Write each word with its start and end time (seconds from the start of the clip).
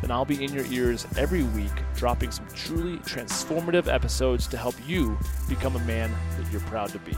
then 0.00 0.10
I'll 0.10 0.24
be 0.24 0.42
in 0.42 0.52
your 0.52 0.64
ears 0.66 1.06
every 1.16 1.42
week, 1.42 1.72
dropping 1.96 2.30
some 2.30 2.46
truly 2.54 2.98
transformative 2.98 3.92
episodes 3.92 4.46
to 4.48 4.56
help 4.56 4.74
you 4.86 5.18
become 5.48 5.74
a 5.74 5.80
man 5.80 6.10
that 6.38 6.50
you're 6.52 6.60
proud 6.62 6.90
to 6.90 6.98
be. 7.00 7.16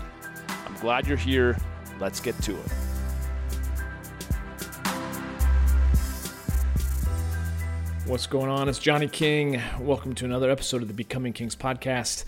I'm 0.67 0.75
glad 0.77 1.07
you're 1.07 1.17
here. 1.17 1.59
Let's 1.99 2.21
get 2.21 2.41
to 2.43 2.53
it. 2.53 2.73
What's 8.07 8.27
going 8.27 8.49
on? 8.49 8.69
It's 8.69 8.79
Johnny 8.79 9.09
King. 9.09 9.61
Welcome 9.79 10.15
to 10.17 10.25
another 10.25 10.51
episode 10.51 10.83
of 10.83 10.89
the 10.89 10.95
Becoming 10.95 11.35
Kings 11.35 11.55
podcast. 11.55 12.25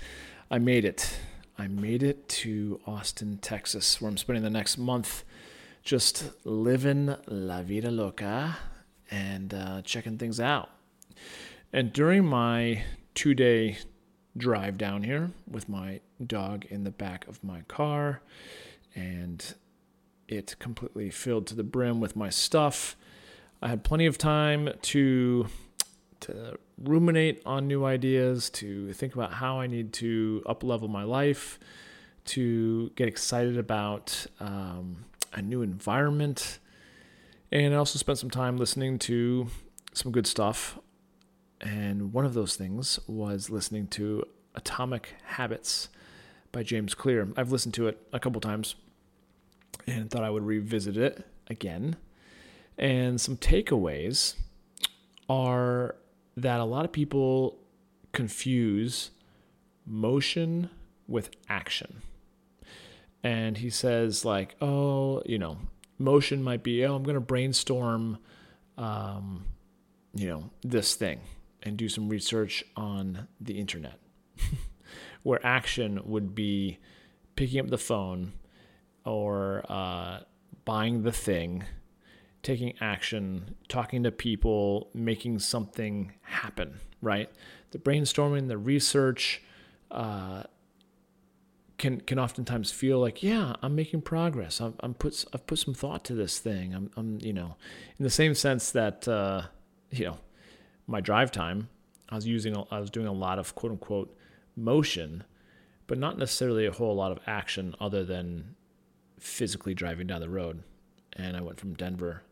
I 0.51 0.59
made 0.59 0.85
it. 0.85 1.19
I 1.59 1.67
made 1.67 2.03
it 2.03 2.29
to 2.29 2.79
Austin, 2.87 3.39
Texas, 3.39 4.01
where 4.01 4.11
I'm 4.11 4.19
spending 4.19 4.45
the 4.45 4.51
next 4.51 4.77
month 4.77 5.25
just 5.83 6.31
living 6.45 7.17
la 7.27 7.63
vida 7.63 7.91
loca 7.91 8.57
and 9.13 9.53
uh, 9.53 9.83
checking 9.83 10.19
things 10.19 10.41
out. 10.41 10.71
And 11.73 11.93
during 11.93 12.25
my 12.25 12.83
two 13.15 13.35
day 13.35 13.79
drive 14.37 14.79
down 14.79 15.03
here 15.03 15.31
with 15.49 15.69
my 15.69 16.01
dog 16.27 16.65
in 16.71 16.85
the 16.85 16.91
back 16.91 17.29
of 17.29 17.45
my 17.45 17.61
car 17.69 18.23
and 18.95 19.55
it 20.27 20.57
completely 20.59 21.11
filled 21.11 21.47
to 21.47 21.55
the 21.55 21.63
brim 21.63 22.01
with 22.01 22.17
my 22.17 22.31
stuff, 22.31 22.97
I 23.61 23.69
had 23.69 23.85
plenty 23.85 24.07
of 24.07 24.19
time 24.19 24.71
to 24.83 25.47
to 26.21 26.57
ruminate 26.79 27.43
on 27.45 27.67
new 27.67 27.85
ideas, 27.85 28.49
to 28.49 28.93
think 28.93 29.13
about 29.15 29.33
how 29.33 29.59
I 29.59 29.67
need 29.67 29.93
to 29.95 30.43
up 30.47 30.63
level 30.63 30.87
my 30.87 31.03
life, 31.03 31.59
to 32.27 32.91
get 32.95 33.09
excited 33.09 33.59
about 33.59 34.27
um, 34.39 35.05
a 35.33 35.43
new 35.43 35.63
environment, 35.63 36.61
and 37.53 37.75
I 37.75 37.77
also 37.77 37.99
spent 37.99 38.19
some 38.19 38.31
time 38.31 38.57
listening 38.57 38.99
to 39.01 39.49
some 39.93 40.11
good 40.11 40.27
stuff. 40.27 40.79
And 41.61 42.13
one 42.13 42.25
of 42.25 42.35
those 42.35 42.57
things 42.57 42.99
was 43.07 43.51
listening 43.51 43.87
to 43.89 44.25
Atomic 44.55 45.15
Habits 45.25 45.91
by 46.51 46.63
James 46.63 46.95
Clear. 46.95 47.29
I've 47.37 47.53
listened 47.53 47.75
to 47.75 47.87
it 47.89 48.05
a 48.13 48.19
couple 48.19 48.41
times 48.41 48.75
and 49.87 50.11
thought 50.11 50.25
I 50.25 50.31
would 50.31 50.45
revisit 50.45 50.97
it 50.97 51.27
again. 51.49 51.97
And 52.79 53.21
some 53.21 53.37
takeaways 53.37 54.35
are 55.29 55.97
that 56.37 56.59
a 56.59 56.65
lot 56.65 56.85
of 56.87 56.93
people 56.93 57.59
confuse 58.13 59.11
motion 59.87 60.71
with 61.07 61.31
action. 61.49 62.01
And 63.23 63.59
he 63.59 63.71
says, 63.71 64.25
like, 64.25 64.57
oh, 64.61 65.23
you 65.27 65.39
know, 65.39 65.59
motion 66.03 66.43
might 66.43 66.63
be, 66.63 66.85
oh, 66.85 66.95
I'm 66.95 67.03
going 67.03 67.15
to 67.15 67.21
brainstorm, 67.21 68.19
um, 68.77 69.45
you 70.15 70.29
know, 70.29 70.51
this 70.63 70.95
thing 70.95 71.21
and 71.63 71.77
do 71.77 71.89
some 71.89 72.09
research 72.09 72.65
on 72.77 73.29
the 73.41 73.59
internet. 73.59 73.99
Where 75.23 75.45
action 75.47 76.01
would 76.05 76.35
be 76.35 76.79
picking 77.37 77.61
up 77.61 77.69
the 77.69 77.79
phone 77.79 78.33
or 79.05 79.65
uh, 79.69 80.21
buying 80.65 81.03
the 81.03 81.13
thing, 81.13 81.65
taking 82.43 82.75
action, 82.81 83.55
talking 83.69 84.03
to 84.03 84.11
people, 84.11 84.91
making 84.95 85.39
something 85.39 86.13
happen, 86.23 86.81
right? 87.01 87.31
The 87.71 87.79
brainstorming, 87.79 88.49
the 88.49 88.59
research, 88.59 89.43
uh, 89.91 90.45
can 91.79 92.01
can 92.01 92.19
oftentimes 92.19 92.71
feel 92.71 92.99
like, 92.99 93.23
yeah, 93.23 93.55
I'm 93.63 93.75
making 93.75 94.03
progress. 94.03 94.61
I'm, 94.61 94.75
I'm 94.81 94.95
put 94.95 95.25
I've 95.33 95.47
put 95.47 95.59
some 95.59 95.75
thought 95.75 96.05
to 96.07 96.15
this 96.15 96.39
thing. 96.39 96.75
I'm, 96.75 96.91
I'm 96.97 97.19
you 97.21 97.33
know, 97.33 97.57
in 97.99 98.05
the 98.05 98.11
same 98.11 98.35
sense 98.35 98.71
that 98.73 99.07
uh, 99.09 99.43
you 99.91 100.07
know, 100.07 100.19
my 100.87 101.01
drive 101.01 101.31
time, 101.33 101.69
I 102.09 102.15
was 102.15 102.27
using 102.27 102.57
I 102.71 102.81
was 102.81 102.91
doing 102.91 103.07
a 103.07 103.13
lot 103.13 103.39
of 103.39 103.55
quote 103.55 103.73
unquote 103.73 104.17
motion, 104.57 105.25
but 105.87 105.99
not 105.99 106.19
necessarily 106.19 106.67
a 106.67 106.73
whole 106.73 106.95
lot 106.95 107.13
of 107.13 107.19
action 107.27 107.75
other 107.81 108.05
than 108.05 108.55
physically 109.19 109.75
driving 109.75 110.07
down 110.07 110.21
the 110.21 110.29
road. 110.29 110.63
And 111.15 111.37
I 111.37 111.41
went 111.41 111.61
from 111.61 111.75
Denver 111.75 112.23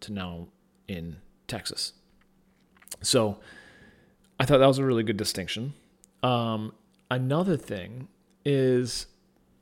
to 0.00 0.12
now 0.12 0.48
in 0.86 1.16
Texas. 1.46 1.94
So 3.02 3.38
I 4.38 4.44
thought 4.44 4.58
that 4.58 4.66
was 4.66 4.78
a 4.78 4.84
really 4.84 5.02
good 5.02 5.16
distinction. 5.16 5.74
Um, 6.22 6.72
another 7.10 7.56
thing 7.56 8.08
is 8.48 9.06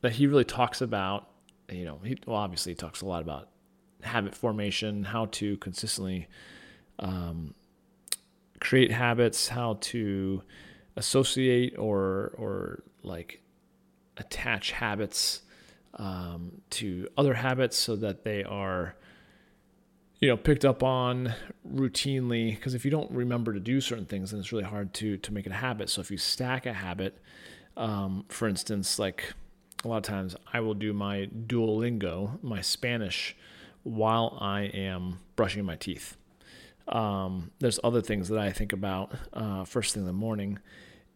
that 0.02 0.12
he 0.12 0.28
really 0.28 0.44
talks 0.44 0.80
about, 0.80 1.28
you 1.68 1.84
know, 1.84 1.98
he 2.04 2.16
well, 2.24 2.36
obviously 2.36 2.72
he 2.72 2.76
talks 2.76 3.00
a 3.00 3.06
lot 3.06 3.20
about 3.20 3.48
habit 4.02 4.32
formation, 4.32 5.02
how 5.02 5.26
to 5.26 5.56
consistently 5.56 6.28
um, 7.00 7.52
create 8.60 8.92
habits, 8.92 9.48
how 9.48 9.78
to 9.80 10.42
associate 10.94 11.76
or 11.76 12.32
or 12.38 12.84
like 13.02 13.42
attach 14.16 14.70
habits 14.70 15.42
um, 15.94 16.62
to 16.70 17.08
other 17.16 17.34
habits 17.34 17.76
so 17.76 17.96
that 17.96 18.22
they 18.22 18.44
are 18.44 18.94
you 20.20 20.28
know 20.28 20.36
picked 20.36 20.64
up 20.64 20.84
on 20.84 21.34
routinely. 21.68 22.54
Because 22.54 22.74
if 22.74 22.84
you 22.84 22.92
don't 22.92 23.10
remember 23.10 23.52
to 23.52 23.60
do 23.60 23.80
certain 23.80 24.06
things 24.06 24.30
then 24.30 24.38
it's 24.38 24.52
really 24.52 24.64
hard 24.64 24.94
to 24.94 25.16
to 25.16 25.32
make 25.34 25.44
it 25.44 25.50
a 25.50 25.56
habit. 25.56 25.90
So 25.90 26.00
if 26.00 26.12
you 26.12 26.18
stack 26.18 26.66
a 26.66 26.72
habit 26.72 27.20
um, 27.76 28.24
for 28.28 28.48
instance, 28.48 28.98
like 28.98 29.34
a 29.84 29.88
lot 29.88 29.98
of 29.98 30.02
times 30.02 30.36
I 30.52 30.60
will 30.60 30.74
do 30.74 30.92
my 30.92 31.28
Duolingo, 31.46 32.42
my 32.42 32.60
Spanish, 32.60 33.36
while 33.82 34.36
I 34.40 34.62
am 34.62 35.20
brushing 35.36 35.64
my 35.64 35.76
teeth. 35.76 36.16
Um, 36.88 37.50
there's 37.58 37.80
other 37.82 38.00
things 38.00 38.28
that 38.28 38.38
I 38.38 38.52
think 38.52 38.72
about 38.72 39.12
uh, 39.32 39.64
first 39.64 39.94
thing 39.94 40.02
in 40.02 40.06
the 40.06 40.12
morning 40.12 40.58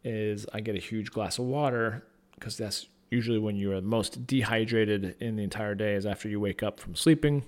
is 0.02 0.46
I 0.52 0.60
get 0.60 0.74
a 0.74 0.80
huge 0.80 1.10
glass 1.10 1.38
of 1.38 1.44
water 1.44 2.04
because 2.34 2.56
that's 2.56 2.86
usually 3.10 3.38
when 3.38 3.56
you 3.56 3.72
are 3.72 3.80
most 3.80 4.26
dehydrated 4.26 5.16
in 5.20 5.36
the 5.36 5.42
entire 5.42 5.74
day 5.74 5.94
is 5.94 6.06
after 6.06 6.28
you 6.28 6.40
wake 6.40 6.62
up 6.62 6.80
from 6.80 6.94
sleeping. 6.94 7.44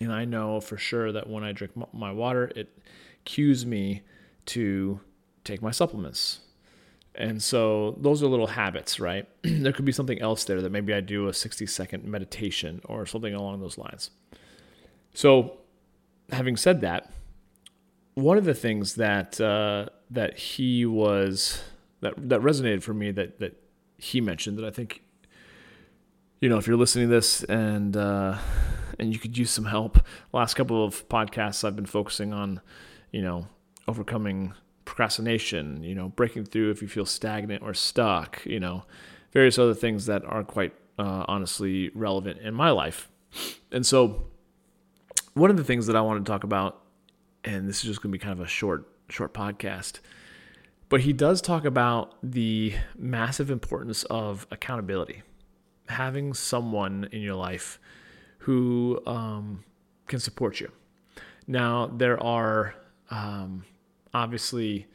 And 0.00 0.12
I 0.12 0.24
know 0.24 0.60
for 0.60 0.76
sure 0.76 1.12
that 1.12 1.28
when 1.28 1.42
I 1.44 1.52
drink 1.52 1.72
my 1.92 2.12
water, 2.12 2.52
it 2.54 2.76
cues 3.24 3.64
me 3.64 4.02
to 4.46 5.00
take 5.44 5.62
my 5.62 5.70
supplements. 5.70 6.40
And 7.18 7.42
so 7.42 7.96
those 8.00 8.22
are 8.22 8.28
little 8.28 8.46
habits, 8.46 9.00
right? 9.00 9.28
there 9.42 9.72
could 9.72 9.84
be 9.84 9.92
something 9.92 10.20
else 10.22 10.44
there 10.44 10.62
that 10.62 10.70
maybe 10.70 10.94
I 10.94 11.00
do 11.00 11.26
a 11.26 11.34
60 11.34 11.66
second 11.66 12.04
meditation 12.04 12.80
or 12.84 13.04
something 13.06 13.34
along 13.34 13.60
those 13.60 13.76
lines. 13.76 14.10
So, 15.12 15.58
having 16.30 16.56
said 16.56 16.80
that, 16.82 17.10
one 18.14 18.38
of 18.38 18.44
the 18.44 18.54
things 18.54 18.94
that 18.94 19.40
uh, 19.40 19.86
that 20.10 20.38
he 20.38 20.86
was 20.86 21.62
that 22.00 22.14
that 22.16 22.40
resonated 22.40 22.82
for 22.82 22.94
me 22.94 23.10
that 23.10 23.40
that 23.40 23.60
he 23.96 24.20
mentioned 24.20 24.58
that 24.58 24.64
I 24.64 24.70
think 24.70 25.02
you 26.40 26.48
know 26.48 26.58
if 26.58 26.68
you're 26.68 26.76
listening 26.76 27.08
to 27.08 27.14
this 27.14 27.42
and 27.44 27.96
uh, 27.96 28.38
and 28.98 29.12
you 29.12 29.18
could 29.18 29.36
use 29.36 29.50
some 29.50 29.64
help. 29.64 29.98
Last 30.32 30.54
couple 30.54 30.84
of 30.84 31.08
podcasts 31.08 31.64
I've 31.64 31.76
been 31.76 31.86
focusing 31.86 32.32
on, 32.32 32.60
you 33.12 33.22
know, 33.22 33.46
overcoming 33.86 34.54
procrastination, 34.88 35.82
you 35.84 35.94
know, 35.94 36.08
breaking 36.08 36.46
through 36.46 36.70
if 36.70 36.80
you 36.80 36.88
feel 36.88 37.04
stagnant 37.04 37.62
or 37.62 37.74
stuck, 37.74 38.44
you 38.46 38.58
know, 38.58 38.84
various 39.32 39.58
other 39.58 39.74
things 39.74 40.06
that 40.06 40.24
aren't 40.24 40.48
quite 40.48 40.72
uh, 40.98 41.26
honestly 41.28 41.90
relevant 41.94 42.40
in 42.40 42.54
my 42.54 42.70
life. 42.70 43.10
And 43.70 43.84
so, 43.84 44.24
one 45.34 45.50
of 45.50 45.58
the 45.58 45.62
things 45.62 45.86
that 45.88 45.94
I 45.94 46.00
want 46.00 46.24
to 46.24 46.32
talk 46.32 46.42
about, 46.42 46.82
and 47.44 47.68
this 47.68 47.76
is 47.76 47.82
just 47.82 48.02
going 48.02 48.10
to 48.10 48.18
be 48.18 48.18
kind 48.18 48.32
of 48.32 48.40
a 48.40 48.48
short, 48.48 48.88
short 49.10 49.34
podcast, 49.34 50.00
but 50.88 51.02
he 51.02 51.12
does 51.12 51.42
talk 51.42 51.66
about 51.66 52.14
the 52.22 52.72
massive 52.96 53.50
importance 53.50 54.04
of 54.04 54.46
accountability, 54.50 55.22
having 55.90 56.32
someone 56.32 57.06
in 57.12 57.20
your 57.20 57.34
life 57.34 57.78
who 58.38 59.02
um, 59.06 59.64
can 60.06 60.18
support 60.18 60.60
you. 60.60 60.72
Now, 61.46 61.88
there 61.88 62.20
are 62.22 62.74
um, 63.10 63.64
obviously 64.14 64.86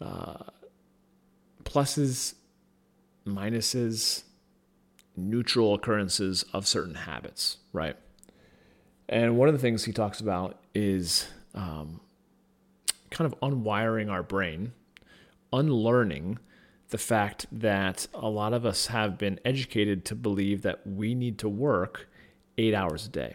uh, 0.00 0.44
pluses, 1.64 2.34
minuses, 3.26 4.22
neutral 5.16 5.74
occurrences 5.74 6.44
of 6.52 6.66
certain 6.66 6.94
habits, 6.94 7.58
right? 7.72 7.96
And 9.08 9.36
one 9.36 9.48
of 9.48 9.54
the 9.54 9.60
things 9.60 9.84
he 9.84 9.92
talks 9.92 10.20
about 10.20 10.58
is 10.74 11.28
um, 11.54 12.00
kind 13.10 13.32
of 13.32 13.38
unwiring 13.40 14.10
our 14.10 14.22
brain, 14.22 14.72
unlearning 15.52 16.38
the 16.90 16.98
fact 16.98 17.46
that 17.52 18.06
a 18.14 18.28
lot 18.28 18.52
of 18.52 18.64
us 18.64 18.86
have 18.86 19.18
been 19.18 19.38
educated 19.44 20.04
to 20.06 20.14
believe 20.14 20.62
that 20.62 20.86
we 20.86 21.14
need 21.14 21.38
to 21.38 21.48
work 21.48 22.08
eight 22.56 22.74
hours 22.74 23.06
a 23.06 23.10
day. 23.10 23.34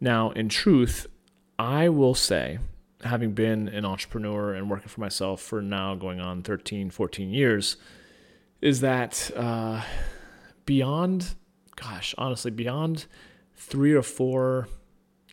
Now, 0.00 0.30
in 0.32 0.48
truth, 0.48 1.06
I 1.58 1.88
will 1.88 2.14
say, 2.14 2.58
having 3.02 3.32
been 3.32 3.68
an 3.68 3.84
entrepreneur 3.84 4.54
and 4.54 4.70
working 4.70 4.88
for 4.88 5.00
myself 5.00 5.40
for 5.40 5.60
now 5.60 5.94
going 5.94 6.20
on 6.20 6.42
13, 6.42 6.90
14 6.90 7.30
years, 7.30 7.76
is 8.60 8.80
that 8.80 9.30
uh, 9.36 9.82
beyond, 10.64 11.34
gosh, 11.76 12.14
honestly, 12.16 12.50
beyond 12.50 13.06
three 13.54 13.92
or 13.92 14.02
four, 14.02 14.68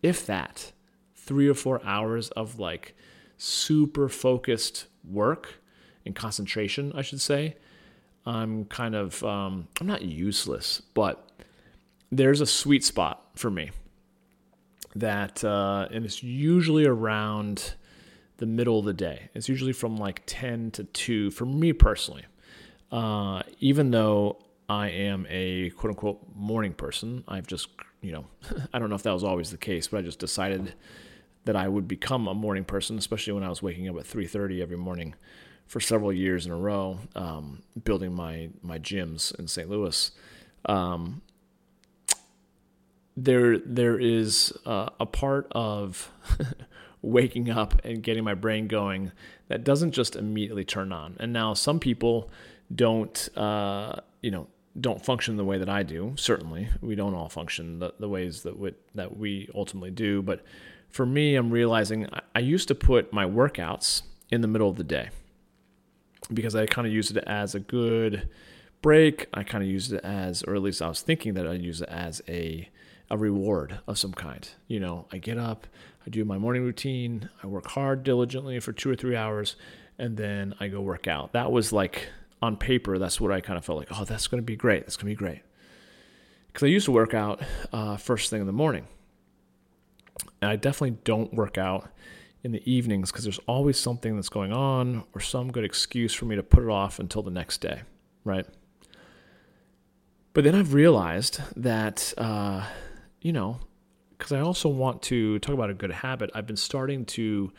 if 0.02 0.26
that, 0.26 0.72
three 1.16 1.48
or 1.48 1.54
four 1.54 1.82
hours 1.86 2.30
of 2.32 2.60
like 2.60 2.96
super 3.38 4.10
focused 4.10 4.88
work 5.04 5.56
and 6.06 6.16
concentration, 6.16 6.92
I 6.96 7.02
should 7.02 7.22
say, 7.22 7.56
I'm 8.26 8.66
kind 8.66 8.96
of, 8.96 9.24
um, 9.24 9.68
I'm 9.80 9.88
not 9.88 10.02
useless, 10.02 10.82
but 10.94 11.28
there's 12.12 12.42
a 12.42 12.46
sweet 12.46 12.84
spot 12.84 13.24
for 13.36 13.50
me 13.50 13.72
that, 14.96 15.44
uh, 15.44 15.88
and 15.92 16.06
it's 16.06 16.24
usually 16.24 16.86
around 16.86 17.76
the 18.38 18.46
middle 18.46 18.80
of 18.80 18.86
the 18.86 18.94
day. 18.94 19.30
It's 19.34 19.48
usually 19.48 19.74
from 19.74 19.98
like 19.98 20.24
10 20.26 20.72
to 20.72 20.84
2 20.84 21.32
for 21.32 21.46
me 21.46 21.74
personally. 21.74 22.26
Uh, 22.92 23.44
even 23.60 23.92
though 23.92 24.38
I 24.68 24.90
am 24.90 25.26
a 25.30 25.70
quote 25.72 25.92
unquote 25.92 26.36
morning 26.36 26.74
person, 26.74 27.24
I've 27.28 27.48
just, 27.48 27.70
you 28.02 28.12
know, 28.12 28.26
I 28.74 28.80
don't 28.80 28.90
know 28.90 28.96
if 28.96 29.04
that 29.04 29.14
was 29.14 29.24
always 29.24 29.52
the 29.52 29.58
case, 29.58 29.88
but 29.88 30.00
I 30.00 30.02
just 30.02 30.20
decided 30.20 30.74
that 31.46 31.56
I 31.56 31.68
would 31.68 31.88
become 31.88 32.28
a 32.28 32.34
morning 32.34 32.64
person, 32.64 32.98
especially 32.98 33.34
when 33.34 33.44
I 33.44 33.50
was 33.50 33.62
waking 33.62 33.90
up 33.90 33.98
at 33.98 34.06
3:30 34.06 34.62
every 34.62 34.78
morning 34.78 35.16
for 35.66 35.80
several 35.80 36.12
years 36.14 36.46
in 36.46 36.52
a 36.52 36.58
row, 36.58 37.00
um, 37.16 37.64
building 37.84 38.14
my 38.14 38.50
my 38.62 38.78
gyms 38.78 39.38
in 39.40 39.48
St. 39.48 39.70
Louis. 39.70 40.12
Um, 40.66 41.22
there 43.18 43.58
there 43.60 44.00
is 44.00 44.54
uh, 44.66 44.90
a 45.00 45.06
part 45.06 45.48
of 45.52 46.12
waking 47.02 47.50
up 47.50 47.84
and 47.84 48.04
getting 48.04 48.24
my 48.24 48.34
brain 48.34 48.68
going 48.68 49.12
that 49.48 49.64
doesn't 49.64 49.92
just 49.92 50.16
immediately 50.16 50.64
turn 50.64 50.92
on. 50.92 51.18
And 51.20 51.34
now 51.34 51.54
some 51.54 51.80
people 51.80 52.30
don't 52.74 53.30
uh, 53.38 53.98
you 54.22 54.32
know 54.32 54.48
don't 54.80 55.04
function 55.04 55.36
the 55.36 55.44
way 55.44 55.58
that 55.58 55.70
I 55.70 55.84
do. 55.84 56.14
Certainly, 56.16 56.70
we 56.82 56.96
don't 56.96 57.14
all 57.14 57.30
function 57.30 57.80
the, 57.80 57.94
the 58.00 58.08
ways 58.08 58.44
that 58.44 58.58
we, 58.58 58.74
that 58.96 59.18
we 59.18 59.50
ultimately 59.54 59.92
do. 59.92 60.22
But 60.22 60.44
for 60.90 61.06
me, 61.06 61.36
I'm 61.36 61.52
realizing 61.52 62.08
I, 62.14 62.22
I 62.36 62.40
used 62.40 62.68
to 62.70 62.76
put 62.76 63.12
my 63.12 63.26
workouts 63.26 64.04
in 64.30 64.42
the 64.42 64.48
middle 64.48 64.70
of 64.70 64.78
the 64.78 64.84
day 64.84 65.10
because 66.34 66.56
I 66.56 66.66
kind 66.66 66.88
of 66.88 66.94
used 66.94 67.16
it 67.18 67.24
as 67.28 67.54
a 67.54 67.60
good 67.60 68.30
break. 68.82 69.28
I 69.34 69.44
kind 69.44 69.64
of 69.64 69.70
used 69.70 69.92
it 69.92 70.04
as, 70.04 70.44
or 70.44 70.56
at 70.56 70.62
least 70.62 70.82
I 70.82 70.88
was 70.88 71.02
thinking 71.02 71.34
that 71.34 71.46
I'd 71.46 71.62
use 71.62 71.82
it 71.82 71.90
as 71.90 72.22
a 72.28 72.70
a 73.12 73.18
reward 73.18 73.78
of 73.88 74.00
some 74.00 74.14
kind. 74.14 74.48
You 74.68 74.80
know, 74.80 75.06
I 75.12 75.18
get 75.18 75.38
up, 75.38 75.68
I 76.08 76.10
do 76.10 76.24
my 76.24 76.38
morning 76.38 76.64
routine, 76.64 77.30
I 77.44 77.48
work 77.48 77.68
hard 77.68 78.04
diligently 78.04 78.60
for 78.62 78.72
two 78.72 78.90
or 78.90 78.96
three 78.96 79.18
hours, 79.18 79.58
and 80.00 80.16
then 80.16 80.56
I 80.62 80.70
go 80.70 80.82
work 80.82 81.08
out. 81.08 81.34
That 81.34 81.52
was 81.52 81.74
like 81.74 82.08
on 82.42 82.56
paper, 82.56 82.98
that's 82.98 83.20
what 83.20 83.32
I 83.32 83.42
kind 83.42 83.58
of 83.58 83.66
felt 83.66 83.78
like, 83.78 83.90
oh, 83.92 84.06
that's 84.06 84.28
going 84.28 84.42
to 84.42 84.46
be 84.46 84.56
great. 84.56 84.84
That's 84.84 84.96
going 84.96 85.14
to 85.14 85.16
be 85.16 85.16
great. 85.16 85.42
Because 86.48 86.64
I 86.64 86.68
used 86.68 86.86
to 86.86 86.92
work 86.94 87.14
out 87.14 87.42
uh, 87.74 87.98
first 87.98 88.30
thing 88.30 88.40
in 88.40 88.48
the 88.48 88.54
morning. 88.54 88.88
And 90.42 90.50
I 90.50 90.56
definitely 90.56 90.98
don't 91.04 91.34
work 91.34 91.58
out 91.58 91.90
in 92.44 92.54
the 92.54 92.72
evenings 92.72 93.12
because 93.12 93.26
there's 93.26 93.40
always 93.40 93.78
something 93.78 94.16
that's 94.16 94.30
going 94.30 94.54
on 94.54 95.04
or 95.14 95.20
some 95.20 95.52
good 95.52 95.66
excuse 95.66 96.14
for 96.14 96.26
me 96.26 96.38
to 96.38 96.44
put 96.44 96.64
it 96.64 96.70
off 96.70 96.98
until 96.98 97.22
the 97.22 97.30
next 97.30 97.60
day, 97.60 97.82
right? 98.24 98.46
But 100.34 100.46
then 100.46 100.56
I've 100.56 100.74
realized 100.74 101.42
that 101.58 102.14
uh, 102.18 102.66
you 103.22 103.32
know, 103.32 103.60
because 104.18 104.32
I 104.32 104.40
also 104.40 104.70
want 104.70 105.02
to 105.04 105.40
talk 105.40 105.54
about 105.54 105.70
a 105.70 105.74
good 105.74 105.92
habit. 105.92 106.30
I've 106.34 106.48
been 106.48 106.58
starting 106.58 107.06
to 107.06 107.52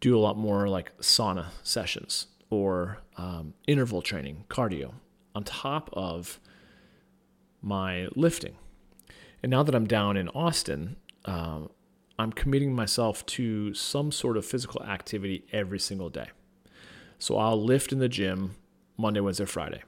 do 0.00 0.16
a 0.16 0.20
lot 0.20 0.36
more 0.36 0.68
like 0.68 0.96
sauna 0.98 1.46
sessions 1.62 2.26
or 2.50 2.98
um, 3.16 3.54
interval 3.66 4.02
training, 4.02 4.44
cardio, 4.48 4.92
on 5.34 5.44
top 5.44 5.90
of 5.92 6.38
my 7.62 8.08
lifting. 8.14 8.56
And 9.42 9.50
now 9.50 9.62
that 9.62 9.74
I'm 9.74 9.86
down 9.86 10.16
in 10.16 10.28
Austin, 10.30 10.96
um, 11.24 11.70
I'm 12.18 12.32
committing 12.32 12.74
myself 12.74 13.24
to 13.26 13.74
some 13.74 14.12
sort 14.12 14.36
of 14.36 14.46
physical 14.46 14.82
activity 14.84 15.44
every 15.52 15.78
single 15.78 16.10
day. 16.10 16.28
So 17.18 17.38
I'll 17.38 17.62
lift 17.62 17.92
in 17.92 17.98
the 17.98 18.08
gym 18.08 18.54
Monday, 18.96 19.20
Wednesday, 19.20 19.46
Friday. 19.46 19.82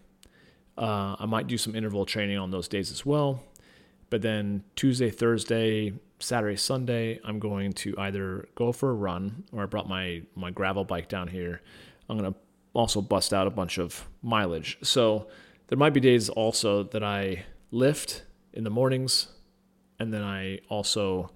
Uh, 0.76 1.16
I 1.18 1.26
might 1.26 1.46
do 1.46 1.56
some 1.56 1.74
interval 1.74 2.04
training 2.04 2.38
on 2.38 2.50
those 2.50 2.68
days 2.68 2.90
as 2.90 3.06
well. 3.06 3.42
But 4.10 4.22
then 4.22 4.62
Tuesday, 4.76 5.10
Thursday, 5.10 5.92
Saturday, 6.18 6.56
Sunday, 6.56 7.20
I'm 7.24 7.38
going 7.38 7.72
to 7.74 7.94
either 7.98 8.48
go 8.54 8.72
for 8.72 8.90
a 8.90 8.94
run 8.94 9.44
or 9.52 9.62
I 9.62 9.66
brought 9.66 9.88
my 9.88 10.22
my 10.34 10.50
gravel 10.50 10.84
bike 10.84 11.08
down 11.08 11.28
here. 11.28 11.60
I'm 12.08 12.18
to 12.18 12.34
also 12.72 13.00
bust 13.00 13.32
out 13.32 13.46
a 13.46 13.50
bunch 13.50 13.78
of 13.78 14.06
mileage. 14.22 14.78
So 14.82 15.28
there 15.68 15.78
might 15.78 15.94
be 15.94 16.00
days 16.00 16.28
also 16.28 16.84
that 16.84 17.02
I 17.02 17.44
lift 17.70 18.22
in 18.52 18.64
the 18.64 18.70
mornings 18.70 19.28
and 19.98 20.12
then 20.12 20.22
I 20.22 20.60
also 20.68 21.30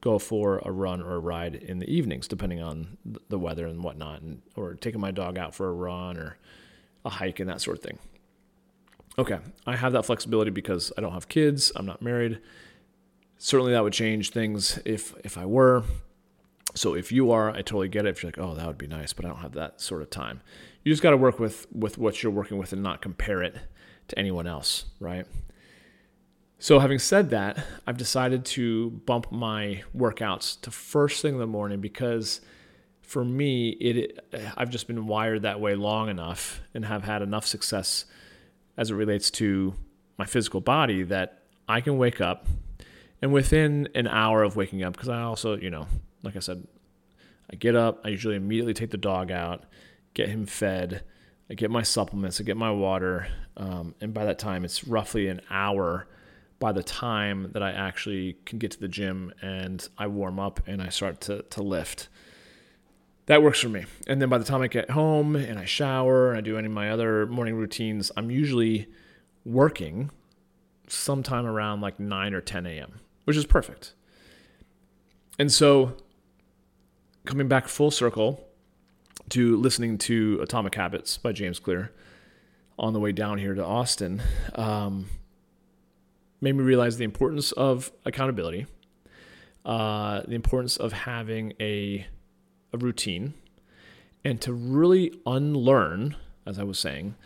go 0.00 0.18
for 0.18 0.58
a 0.64 0.70
run 0.70 1.00
or 1.00 1.14
a 1.14 1.18
ride 1.18 1.54
in 1.54 1.78
the 1.78 1.88
evenings, 1.88 2.26
depending 2.28 2.60
on 2.60 2.98
the 3.28 3.38
weather 3.38 3.66
and 3.66 3.82
whatnot, 3.82 4.20
and, 4.20 4.42
or 4.56 4.74
taking 4.74 5.00
my 5.00 5.12
dog 5.12 5.38
out 5.38 5.54
for 5.54 5.68
a 5.68 5.72
run 5.72 6.18
or 6.18 6.36
a 7.04 7.08
hike 7.08 7.40
and 7.40 7.48
that 7.48 7.60
sort 7.60 7.78
of 7.78 7.82
thing. 7.82 7.98
Okay, 9.18 9.38
I 9.66 9.76
have 9.76 9.92
that 9.92 10.06
flexibility 10.06 10.50
because 10.50 10.92
I 10.96 11.00
don't 11.00 11.12
have 11.12 11.28
kids, 11.28 11.70
I'm 11.76 11.86
not 11.86 12.00
married. 12.00 12.40
Certainly 13.38 13.72
that 13.72 13.82
would 13.82 13.92
change 13.92 14.30
things 14.30 14.78
if 14.84 15.14
if 15.24 15.36
I 15.36 15.46
were. 15.46 15.82
So 16.74 16.94
if 16.94 17.12
you 17.12 17.32
are, 17.32 17.50
I 17.50 17.56
totally 17.56 17.88
get 17.88 18.06
it. 18.06 18.10
If 18.10 18.22
you're 18.22 18.28
like, 18.28 18.38
oh, 18.38 18.54
that 18.54 18.66
would 18.66 18.78
be 18.78 18.86
nice, 18.86 19.12
but 19.12 19.26
I 19.26 19.28
don't 19.28 19.40
have 19.40 19.52
that 19.52 19.80
sort 19.80 20.00
of 20.00 20.08
time. 20.08 20.40
You 20.84 20.92
just 20.92 21.02
got 21.02 21.10
to 21.10 21.16
work 21.16 21.38
with 21.38 21.66
with 21.72 21.98
what 21.98 22.22
you're 22.22 22.32
working 22.32 22.56
with 22.56 22.72
and 22.72 22.82
not 22.82 23.02
compare 23.02 23.42
it 23.42 23.56
to 24.08 24.18
anyone 24.18 24.46
else, 24.46 24.86
right? 25.00 25.26
So 26.58 26.78
having 26.78 27.00
said 27.00 27.30
that, 27.30 27.58
I've 27.86 27.96
decided 27.98 28.44
to 28.46 28.90
bump 28.90 29.32
my 29.32 29.82
workouts 29.96 30.60
to 30.60 30.70
first 30.70 31.20
thing 31.20 31.34
in 31.34 31.40
the 31.40 31.46
morning 31.46 31.80
because 31.80 32.40
for 33.02 33.24
me, 33.24 33.70
it 33.70 34.20
I've 34.56 34.70
just 34.70 34.86
been 34.86 35.06
wired 35.06 35.42
that 35.42 35.60
way 35.60 35.74
long 35.74 36.08
enough 36.08 36.60
and 36.72 36.84
have 36.84 37.02
had 37.02 37.20
enough 37.20 37.46
success 37.46 38.06
as 38.76 38.90
it 38.90 38.94
relates 38.94 39.30
to 39.30 39.74
my 40.18 40.24
physical 40.24 40.60
body 40.60 41.02
that 41.02 41.42
I 41.68 41.80
can 41.80 41.98
wake 41.98 42.20
up 42.20 42.46
and 43.20 43.32
within 43.32 43.88
an 43.94 44.06
hour 44.06 44.42
of 44.42 44.56
waking 44.56 44.82
up, 44.82 44.94
because 44.94 45.08
I 45.08 45.22
also, 45.22 45.56
you 45.56 45.70
know, 45.70 45.86
like 46.22 46.36
I 46.36 46.40
said, 46.40 46.66
I 47.50 47.56
get 47.56 47.76
up, 47.76 48.00
I 48.04 48.08
usually 48.08 48.36
immediately 48.36 48.74
take 48.74 48.90
the 48.90 48.96
dog 48.96 49.30
out, 49.30 49.64
get 50.14 50.28
him 50.28 50.46
fed, 50.46 51.04
I 51.50 51.54
get 51.54 51.70
my 51.70 51.82
supplements, 51.82 52.40
I 52.40 52.44
get 52.44 52.56
my 52.56 52.70
water, 52.70 53.28
um, 53.56 53.94
and 54.00 54.14
by 54.14 54.24
that 54.24 54.38
time, 54.38 54.64
it's 54.64 54.84
roughly 54.84 55.28
an 55.28 55.40
hour 55.50 56.08
by 56.58 56.72
the 56.72 56.82
time 56.82 57.50
that 57.52 57.62
I 57.62 57.72
actually 57.72 58.36
can 58.46 58.58
get 58.58 58.70
to 58.70 58.80
the 58.80 58.88
gym 58.88 59.32
and 59.42 59.86
I 59.98 60.06
warm 60.06 60.38
up 60.38 60.60
and 60.66 60.80
I 60.80 60.88
start 60.90 61.20
to, 61.22 61.42
to 61.42 61.62
lift 61.62 62.08
that 63.26 63.42
works 63.42 63.60
for 63.60 63.68
me. 63.68 63.84
And 64.06 64.20
then 64.20 64.28
by 64.28 64.38
the 64.38 64.44
time 64.44 64.62
I 64.62 64.68
get 64.68 64.90
home 64.90 65.36
and 65.36 65.58
I 65.58 65.64
shower 65.64 66.30
and 66.30 66.38
I 66.38 66.40
do 66.40 66.58
any 66.58 66.66
of 66.66 66.72
my 66.72 66.90
other 66.90 67.26
morning 67.26 67.54
routines, 67.54 68.10
I'm 68.16 68.30
usually 68.30 68.88
working 69.44 70.10
sometime 70.88 71.46
around 71.46 71.80
like 71.80 71.98
9 72.00 72.34
or 72.34 72.40
10 72.40 72.66
a.m., 72.66 73.00
which 73.24 73.36
is 73.36 73.46
perfect. 73.46 73.94
And 75.38 75.50
so, 75.50 75.96
coming 77.24 77.48
back 77.48 77.68
full 77.68 77.90
circle 77.90 78.46
to 79.30 79.56
listening 79.56 79.98
to 79.98 80.40
Atomic 80.42 80.74
Habits 80.74 81.16
by 81.16 81.32
James 81.32 81.58
Clear 81.58 81.92
on 82.78 82.92
the 82.92 83.00
way 83.00 83.12
down 83.12 83.38
here 83.38 83.54
to 83.54 83.64
Austin, 83.64 84.20
um, 84.56 85.06
made 86.40 86.54
me 86.56 86.64
realize 86.64 86.96
the 86.96 87.04
importance 87.04 87.52
of 87.52 87.92
accountability, 88.04 88.66
uh, 89.64 90.22
the 90.26 90.34
importance 90.34 90.76
of 90.76 90.92
having 90.92 91.54
a 91.60 92.06
a 92.72 92.78
routine 92.78 93.34
and 94.24 94.40
to 94.40 94.52
really 94.52 95.12
unlearn, 95.26 96.16
as 96.46 96.58
I 96.58 96.62
was 96.62 96.78
saying, 96.78 97.16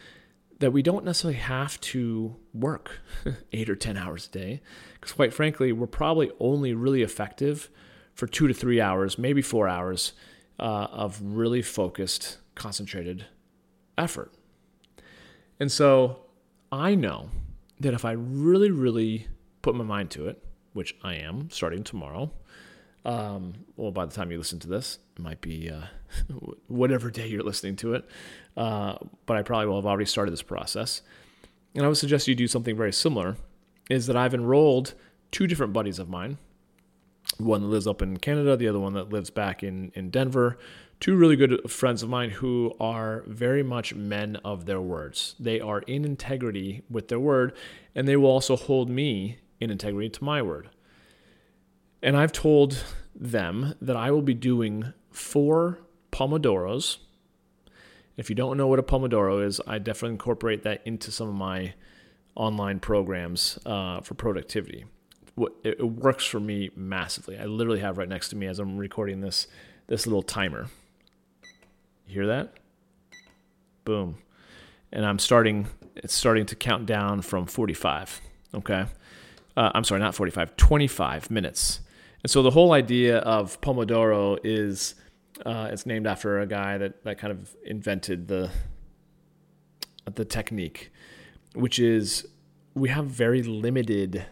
that 0.58 0.72
we 0.72 0.82
don't 0.82 1.04
necessarily 1.04 1.38
have 1.38 1.78
to 1.80 2.36
work 2.54 3.00
eight 3.52 3.68
or 3.68 3.76
10 3.76 3.96
hours 3.96 4.26
a 4.26 4.30
day. 4.30 4.62
Because, 4.94 5.12
quite 5.12 5.34
frankly, 5.34 5.72
we're 5.72 5.86
probably 5.86 6.30
only 6.40 6.72
really 6.72 7.02
effective 7.02 7.68
for 8.14 8.26
two 8.26 8.48
to 8.48 8.54
three 8.54 8.80
hours, 8.80 9.18
maybe 9.18 9.42
four 9.42 9.68
hours 9.68 10.14
uh, 10.58 10.88
of 10.90 11.20
really 11.22 11.60
focused, 11.60 12.38
concentrated 12.54 13.26
effort. 13.98 14.32
And 15.60 15.70
so 15.70 16.20
I 16.72 16.94
know 16.94 17.30
that 17.80 17.92
if 17.92 18.04
I 18.04 18.12
really, 18.12 18.70
really 18.70 19.28
put 19.60 19.74
my 19.74 19.84
mind 19.84 20.10
to 20.12 20.28
it, 20.28 20.42
which 20.72 20.96
I 21.02 21.14
am 21.14 21.50
starting 21.50 21.84
tomorrow, 21.84 22.30
Um, 23.06 23.54
well, 23.76 23.92
by 23.92 24.04
the 24.04 24.12
time 24.12 24.32
you 24.32 24.38
listen 24.38 24.58
to 24.58 24.68
this, 24.68 24.98
it 25.16 25.22
might 25.22 25.40
be 25.40 25.70
uh, 25.70 25.86
whatever 26.66 27.08
day 27.08 27.28
you're 27.28 27.44
listening 27.44 27.76
to 27.76 27.94
it. 27.94 28.04
Uh, 28.56 28.96
but 29.26 29.36
I 29.36 29.42
probably 29.42 29.66
will 29.66 29.76
have 29.76 29.86
already 29.86 30.06
started 30.06 30.32
this 30.32 30.42
process. 30.42 31.02
And 31.76 31.84
I 31.84 31.88
would 31.88 31.96
suggest 31.96 32.26
you 32.26 32.34
do 32.34 32.48
something 32.48 32.76
very 32.76 32.92
similar. 32.92 33.36
Is 33.88 34.08
that 34.08 34.16
I've 34.16 34.34
enrolled 34.34 34.94
two 35.30 35.46
different 35.46 35.72
buddies 35.72 36.00
of 36.00 36.08
mine, 36.08 36.38
one 37.38 37.62
that 37.62 37.68
lives 37.68 37.86
up 37.86 38.02
in 38.02 38.16
Canada, 38.16 38.56
the 38.56 38.66
other 38.66 38.80
one 38.80 38.94
that 38.94 39.10
lives 39.10 39.30
back 39.30 39.62
in 39.62 39.92
in 39.94 40.10
Denver. 40.10 40.58
Two 40.98 41.14
really 41.14 41.36
good 41.36 41.70
friends 41.70 42.02
of 42.02 42.08
mine 42.08 42.30
who 42.30 42.74
are 42.80 43.22
very 43.28 43.62
much 43.62 43.94
men 43.94 44.36
of 44.44 44.66
their 44.66 44.80
words. 44.80 45.36
They 45.38 45.60
are 45.60 45.80
in 45.82 46.04
integrity 46.04 46.82
with 46.90 47.06
their 47.06 47.20
word, 47.20 47.56
and 47.94 48.08
they 48.08 48.16
will 48.16 48.30
also 48.30 48.56
hold 48.56 48.90
me 48.90 49.38
in 49.60 49.70
integrity 49.70 50.08
to 50.08 50.24
my 50.24 50.42
word. 50.42 50.70
And 52.06 52.16
I've 52.16 52.30
told 52.30 52.84
them 53.16 53.74
that 53.80 53.96
I 53.96 54.12
will 54.12 54.22
be 54.22 54.32
doing 54.32 54.92
four 55.10 55.80
Pomodoros. 56.12 56.98
If 58.16 58.30
you 58.30 58.36
don't 58.36 58.56
know 58.56 58.68
what 58.68 58.78
a 58.78 58.84
Pomodoro 58.84 59.44
is, 59.44 59.60
I 59.66 59.78
definitely 59.78 60.12
incorporate 60.12 60.62
that 60.62 60.82
into 60.84 61.10
some 61.10 61.28
of 61.28 61.34
my 61.34 61.74
online 62.36 62.78
programs 62.78 63.58
uh, 63.66 64.02
for 64.02 64.14
productivity. 64.14 64.84
It 65.64 65.82
works 65.82 66.24
for 66.24 66.38
me 66.38 66.70
massively. 66.76 67.38
I 67.38 67.46
literally 67.46 67.80
have 67.80 67.98
right 67.98 68.08
next 68.08 68.28
to 68.28 68.36
me 68.36 68.46
as 68.46 68.60
I'm 68.60 68.78
recording 68.78 69.20
this 69.20 69.48
this 69.88 70.06
little 70.06 70.22
timer. 70.22 70.68
You 72.06 72.14
hear 72.14 72.26
that? 72.28 72.52
Boom. 73.84 74.18
And 74.92 75.04
I'm 75.04 75.18
starting. 75.18 75.66
It's 75.96 76.14
starting 76.14 76.46
to 76.46 76.54
count 76.54 76.86
down 76.86 77.22
from 77.22 77.46
45. 77.46 78.20
Okay. 78.54 78.86
Uh, 79.56 79.70
I'm 79.74 79.82
sorry, 79.82 80.00
not 80.00 80.14
45. 80.14 80.56
25 80.56 81.32
minutes 81.32 81.80
and 82.26 82.30
so 82.32 82.42
the 82.42 82.50
whole 82.50 82.72
idea 82.72 83.18
of 83.18 83.60
Pomodoro 83.60 84.36
is 84.42 84.96
uh, 85.44 85.68
it's 85.70 85.86
named 85.86 86.08
after 86.08 86.40
a 86.40 86.46
guy 86.48 86.76
that, 86.76 87.04
that 87.04 87.18
kind 87.18 87.30
of 87.30 87.54
invented 87.64 88.26
the 88.26 88.50
the 90.12 90.24
technique, 90.24 90.90
which 91.54 91.78
is 91.78 92.26
we 92.74 92.88
have 92.88 93.06
very 93.06 93.44
limited 93.44 94.26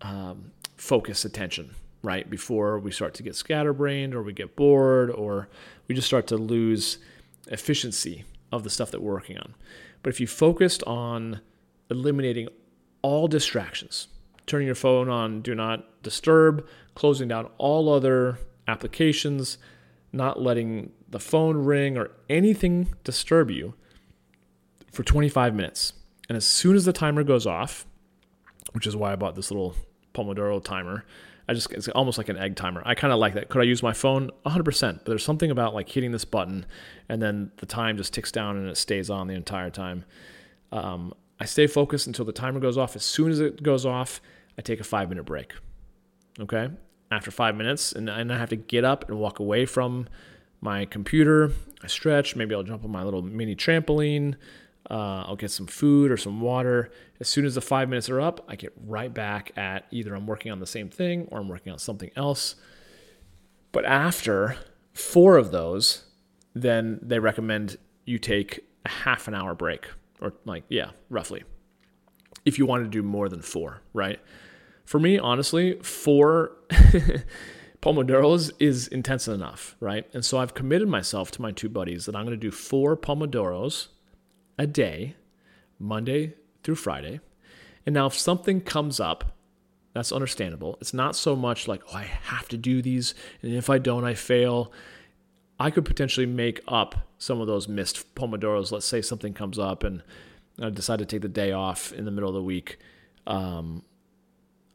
um, 0.00 0.50
focus 0.76 1.24
attention 1.24 1.76
right 2.02 2.28
before 2.28 2.80
we 2.80 2.90
start 2.90 3.14
to 3.14 3.22
get 3.22 3.36
scatterbrained 3.36 4.16
or 4.16 4.24
we 4.24 4.32
get 4.32 4.56
bored 4.56 5.08
or 5.08 5.48
we 5.86 5.94
just 5.94 6.08
start 6.08 6.26
to 6.26 6.36
lose 6.36 6.98
efficiency 7.46 8.24
of 8.50 8.64
the 8.64 8.70
stuff 8.70 8.90
that 8.90 9.00
we're 9.00 9.12
working 9.12 9.38
on. 9.38 9.54
But 10.02 10.12
if 10.12 10.18
you 10.18 10.26
focused 10.26 10.82
on 10.88 11.40
eliminating 11.88 12.48
all 13.00 13.28
distractions, 13.28 14.08
turning 14.46 14.66
your 14.66 14.74
phone 14.74 15.08
on 15.08 15.42
do 15.42 15.54
not 15.54 16.02
disturb, 16.02 16.66
closing 16.94 17.28
down 17.28 17.48
all 17.58 17.88
other 17.92 18.38
applications, 18.68 19.58
not 20.12 20.40
letting 20.40 20.92
the 21.08 21.20
phone 21.20 21.58
ring 21.58 21.96
or 21.96 22.10
anything 22.28 22.88
disturb 23.04 23.50
you 23.50 23.74
for 24.90 25.02
25 25.02 25.54
minutes. 25.54 25.92
And 26.28 26.36
as 26.36 26.44
soon 26.44 26.76
as 26.76 26.84
the 26.84 26.92
timer 26.92 27.24
goes 27.24 27.46
off, 27.46 27.86
which 28.72 28.86
is 28.86 28.96
why 28.96 29.12
I 29.12 29.16
bought 29.16 29.34
this 29.34 29.50
little 29.50 29.74
Pomodoro 30.14 30.62
timer, 30.62 31.04
I 31.48 31.54
just 31.54 31.72
it's 31.72 31.88
almost 31.88 32.18
like 32.18 32.28
an 32.28 32.36
egg 32.36 32.56
timer. 32.56 32.82
I 32.84 32.94
kind 32.94 33.12
of 33.12 33.18
like 33.18 33.34
that. 33.34 33.48
Could 33.48 33.60
I 33.60 33.64
use 33.64 33.82
my 33.82 33.92
phone? 33.92 34.30
100%. 34.46 34.64
But 34.98 35.06
there's 35.06 35.24
something 35.24 35.50
about 35.50 35.74
like 35.74 35.88
hitting 35.88 36.12
this 36.12 36.24
button 36.24 36.64
and 37.08 37.20
then 37.20 37.50
the 37.56 37.66
time 37.66 37.96
just 37.96 38.14
ticks 38.14 38.30
down 38.30 38.56
and 38.56 38.68
it 38.68 38.76
stays 38.76 39.10
on 39.10 39.26
the 39.26 39.34
entire 39.34 39.70
time. 39.70 40.04
Um, 40.70 41.12
I 41.42 41.44
stay 41.44 41.66
focused 41.66 42.06
until 42.06 42.24
the 42.24 42.32
timer 42.32 42.60
goes 42.60 42.78
off. 42.78 42.94
As 42.94 43.04
soon 43.04 43.32
as 43.32 43.40
it 43.40 43.64
goes 43.64 43.84
off, 43.84 44.20
I 44.56 44.62
take 44.62 44.78
a 44.78 44.84
five 44.84 45.08
minute 45.08 45.24
break. 45.24 45.54
Okay. 46.38 46.70
After 47.10 47.32
five 47.32 47.56
minutes, 47.56 47.90
and, 47.92 48.08
and 48.08 48.32
I 48.32 48.38
have 48.38 48.50
to 48.50 48.56
get 48.56 48.84
up 48.84 49.08
and 49.08 49.18
walk 49.18 49.40
away 49.40 49.66
from 49.66 50.06
my 50.60 50.84
computer. 50.84 51.50
I 51.82 51.88
stretch. 51.88 52.36
Maybe 52.36 52.54
I'll 52.54 52.62
jump 52.62 52.84
on 52.84 52.92
my 52.92 53.02
little 53.02 53.22
mini 53.22 53.56
trampoline. 53.56 54.36
Uh, 54.88 55.24
I'll 55.26 55.34
get 55.34 55.50
some 55.50 55.66
food 55.66 56.12
or 56.12 56.16
some 56.16 56.40
water. 56.40 56.92
As 57.18 57.26
soon 57.26 57.44
as 57.44 57.56
the 57.56 57.60
five 57.60 57.88
minutes 57.88 58.08
are 58.08 58.20
up, 58.20 58.44
I 58.46 58.54
get 58.54 58.72
right 58.86 59.12
back 59.12 59.50
at 59.56 59.86
either 59.90 60.14
I'm 60.14 60.28
working 60.28 60.52
on 60.52 60.60
the 60.60 60.66
same 60.66 60.90
thing 60.90 61.26
or 61.32 61.40
I'm 61.40 61.48
working 61.48 61.72
on 61.72 61.78
something 61.80 62.12
else. 62.14 62.54
But 63.72 63.84
after 63.84 64.58
four 64.94 65.38
of 65.38 65.50
those, 65.50 66.04
then 66.54 67.00
they 67.02 67.18
recommend 67.18 67.78
you 68.04 68.20
take 68.20 68.60
a 68.86 68.88
half 68.88 69.26
an 69.26 69.34
hour 69.34 69.56
break, 69.56 69.88
or 70.22 70.32
like, 70.44 70.64
yeah, 70.68 70.90
roughly, 71.10 71.44
if 72.44 72.58
you 72.58 72.66
want 72.66 72.84
to 72.84 72.90
do 72.90 73.02
more 73.02 73.28
than 73.28 73.42
four, 73.42 73.82
right? 73.92 74.20
For 74.84 74.98
me, 74.98 75.18
honestly, 75.18 75.78
four 75.82 76.56
Pomodoros 77.82 78.52
is 78.60 78.86
intense 78.88 79.26
enough, 79.26 79.76
right? 79.80 80.08
And 80.14 80.24
so 80.24 80.38
I've 80.38 80.54
committed 80.54 80.88
myself 80.88 81.32
to 81.32 81.42
my 81.42 81.50
two 81.50 81.68
buddies 81.68 82.06
that 82.06 82.14
I'm 82.14 82.24
going 82.24 82.38
to 82.38 82.46
do 82.46 82.52
four 82.52 82.96
Pomodoros 82.96 83.88
a 84.56 84.68
day, 84.68 85.16
Monday 85.80 86.34
through 86.62 86.76
Friday. 86.76 87.20
And 87.84 87.94
now, 87.94 88.06
if 88.06 88.16
something 88.16 88.60
comes 88.60 89.00
up, 89.00 89.36
that's 89.94 90.12
understandable. 90.12 90.78
It's 90.80 90.94
not 90.94 91.16
so 91.16 91.34
much 91.34 91.66
like, 91.66 91.82
oh, 91.92 91.96
I 91.96 92.04
have 92.04 92.48
to 92.50 92.56
do 92.56 92.82
these, 92.82 93.14
and 93.42 93.52
if 93.52 93.68
I 93.68 93.78
don't, 93.78 94.04
I 94.04 94.14
fail. 94.14 94.72
I 95.62 95.70
could 95.70 95.84
potentially 95.84 96.26
make 96.26 96.60
up 96.66 97.06
some 97.18 97.40
of 97.40 97.46
those 97.46 97.68
missed 97.68 98.16
Pomodoros. 98.16 98.72
Let's 98.72 98.84
say 98.84 99.00
something 99.00 99.32
comes 99.32 99.60
up 99.60 99.84
and 99.84 100.02
I 100.60 100.70
decide 100.70 100.98
to 100.98 101.06
take 101.06 101.22
the 101.22 101.28
day 101.28 101.52
off 101.52 101.92
in 101.92 102.04
the 102.04 102.10
middle 102.10 102.28
of 102.28 102.34
the 102.34 102.42
week. 102.42 102.80
Um, 103.28 103.84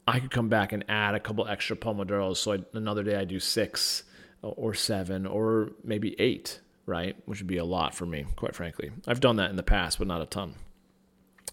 I 0.06 0.18
could 0.18 0.30
come 0.30 0.48
back 0.48 0.72
and 0.72 0.86
add 0.88 1.14
a 1.14 1.20
couple 1.20 1.46
extra 1.46 1.76
pomodoros. 1.76 2.38
So 2.38 2.54
I, 2.54 2.58
another 2.72 3.02
day 3.02 3.16
I 3.16 3.24
do 3.24 3.38
six 3.38 4.04
or 4.40 4.72
seven 4.72 5.26
or 5.26 5.72
maybe 5.84 6.18
eight, 6.18 6.58
right? 6.86 7.14
Which 7.26 7.40
would 7.40 7.46
be 7.46 7.58
a 7.58 7.66
lot 7.66 7.94
for 7.94 8.06
me, 8.06 8.24
quite 8.36 8.54
frankly. 8.54 8.90
I've 9.06 9.20
done 9.20 9.36
that 9.36 9.50
in 9.50 9.56
the 9.56 9.62
past, 9.62 9.98
but 9.98 10.08
not 10.08 10.22
a 10.22 10.26
ton. 10.26 10.54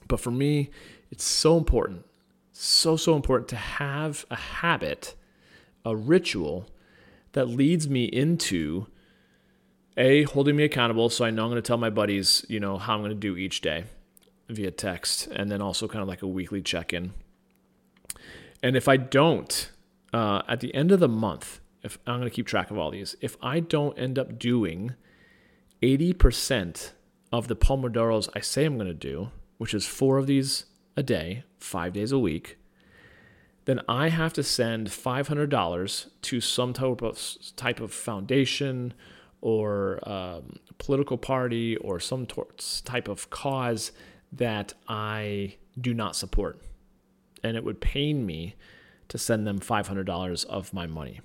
But 0.08 0.22
for 0.22 0.32
me, 0.32 0.70
it's 1.12 1.25
so 1.25 1.58
important, 1.58 2.06
so, 2.54 2.96
so 2.96 3.18
important 3.18 3.50
to 3.50 3.58
have 3.58 4.25
a 4.32 4.38
habit, 4.38 5.13
a 5.84 5.94
ritual 5.94 6.70
that 7.34 7.50
leads 7.50 7.89
me 7.89 8.06
into 8.06 8.88
a 9.98 10.24
holding 10.24 10.56
me 10.56 10.64
accountable 10.64 11.10
so 11.10 11.25
i 11.25 11.30
know 11.30 11.44
i'm 11.44 11.50
going 11.50 11.62
to 11.62 11.66
tell 11.66 11.78
my 11.78 11.90
buddies 11.90 12.46
you 12.50 12.60
know 12.60 12.78
how 12.78 12.94
i'm 12.94 13.02
going 13.02 13.10
to 13.10 13.16
do 13.16 13.38
each 13.38 13.62
day 13.62 13.86
via 14.50 14.72
text 14.72 15.28
and 15.28 15.52
then 15.52 15.62
also 15.62 15.88
kind 15.88 16.02
of 16.02 16.08
like 16.08 16.22
a 16.22 16.28
weekly 16.28 16.62
check-in. 16.62 17.14
And 18.62 18.75
if 18.75 18.88
I 18.88 18.98
don't, 18.98 19.72
uh, 20.14 20.42
at 20.48 20.60
the 20.60 20.74
end 20.74 20.92
of 20.92 21.00
the 21.00 21.08
month, 21.08 21.60
if 21.84 21.98
I'm 22.08 22.20
going 22.20 22.30
to 22.30 22.36
keep 22.36 22.48
track 22.48 22.72
of 22.72 22.78
all 22.78 22.92
these, 22.92 23.16
if 23.22 23.38
I 23.42 23.60
don't 23.60 23.98
end 23.98 24.18
up 24.18 24.40
doing 24.40 24.96
80% 25.82 26.92
of 27.32 27.48
the 27.48 27.56
Pomodoros 27.56 28.30
I 28.36 28.40
say 28.40 28.66
I'm 28.66 28.75
going 28.75 28.88
to 28.88 28.94
do, 28.94 29.32
which 29.58 29.74
is 29.74 29.86
four 29.86 30.18
of 30.18 30.28
these 30.28 30.66
a 30.98 31.04
day, 31.04 31.44
five 31.60 31.94
days 31.94 32.12
a 32.12 32.20
week, 32.20 32.58
then 33.66 33.82
I 33.90 34.10
have 34.10 34.34
to 34.34 34.44
send 34.44 34.88
$500 34.88 36.10
to 36.22 36.42
some 36.42 36.74
type 36.74 37.02
of, 37.02 37.20
type 37.56 37.80
of 37.80 37.92
foundation 37.92 38.94
or 39.42 40.00
um, 40.10 40.60
political 40.77 41.18
party 41.18 41.77
or 41.77 42.00
some 42.00 42.27
type 42.84 43.08
of 43.08 43.30
cause 43.30 43.92
that 44.32 44.74
I 44.88 45.56
do 45.80 45.94
not 45.94 46.15
support 46.15 46.62
and 47.46 47.56
it 47.56 47.63
would 47.63 47.80
pain 47.80 48.25
me 48.25 48.56
to 49.08 49.18
send 49.18 49.46
them 49.46 49.60
$500 49.60 50.46
of 50.46 50.74
my 50.74 50.88
money. 50.88 51.22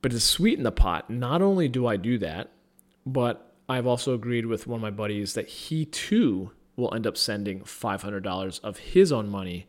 But 0.00 0.12
to 0.12 0.20
sweeten 0.20 0.62
the 0.62 0.70
pot, 0.70 1.10
not 1.10 1.42
only 1.42 1.68
do 1.68 1.86
I 1.86 1.96
do 1.96 2.16
that, 2.18 2.50
but 3.04 3.54
I've 3.68 3.86
also 3.86 4.14
agreed 4.14 4.46
with 4.46 4.66
one 4.66 4.78
of 4.78 4.82
my 4.82 4.90
buddies 4.90 5.34
that 5.34 5.48
he 5.48 5.84
too 5.84 6.52
will 6.76 6.94
end 6.94 7.06
up 7.06 7.16
sending 7.16 7.60
$500 7.62 8.60
of 8.62 8.78
his 8.78 9.10
own 9.10 9.28
money 9.28 9.66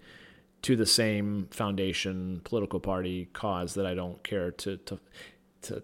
to 0.62 0.76
the 0.76 0.86
same 0.86 1.48
foundation, 1.52 2.42
political 2.44 2.80
party, 2.80 3.30
cause 3.34 3.74
that 3.76 3.86
I 3.86 3.94
don't 3.94 4.24
care 4.24 4.52
to, 4.52 4.78
to, 4.78 5.00
to 5.64 5.84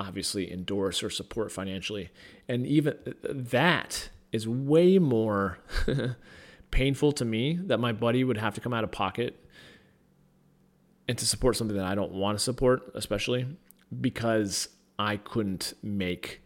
obviously 0.00 0.50
endorse 0.50 1.02
or 1.02 1.10
support 1.10 1.52
financially. 1.52 2.08
And 2.48 2.66
even 2.66 2.96
that 3.22 4.08
is 4.32 4.48
way 4.48 4.98
more 4.98 5.58
painful 6.70 7.12
to 7.12 7.24
me 7.24 7.58
that 7.64 7.78
my 7.78 7.92
buddy 7.92 8.24
would 8.24 8.38
have 8.38 8.54
to 8.54 8.60
come 8.60 8.72
out 8.72 8.82
of 8.82 8.90
pocket 8.90 9.44
and 11.06 11.18
to 11.18 11.26
support 11.26 11.56
something 11.56 11.76
that 11.76 11.86
I 11.86 11.94
don't 11.94 12.12
want 12.12 12.38
to 12.38 12.42
support, 12.42 12.90
especially 12.94 13.46
because 14.00 14.68
I 14.98 15.18
couldn't 15.18 15.74
make, 15.82 16.40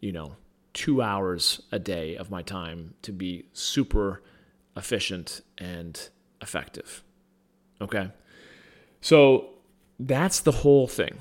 you 0.00 0.12
know, 0.12 0.36
two 0.74 1.00
hours 1.00 1.62
a 1.72 1.78
day 1.78 2.16
of 2.16 2.30
my 2.30 2.42
time 2.42 2.94
to 3.02 3.12
be 3.12 3.46
super 3.52 4.22
efficient 4.76 5.40
and 5.58 6.08
effective. 6.42 7.02
Okay. 7.80 8.10
So 9.00 9.50
that's 9.98 10.40
the 10.40 10.52
whole 10.52 10.86
thing. 10.86 11.18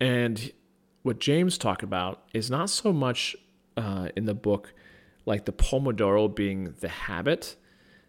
And 0.00 0.52
what 1.02 1.18
James 1.18 1.58
talked 1.58 1.82
about 1.82 2.22
is 2.32 2.50
not 2.50 2.70
so 2.70 2.92
much 2.92 3.36
uh, 3.76 4.08
in 4.16 4.24
the 4.26 4.34
book 4.34 4.74
like 5.24 5.44
the 5.44 5.52
Pomodoro 5.52 6.32
being 6.32 6.74
the 6.80 6.88
habit, 6.88 7.56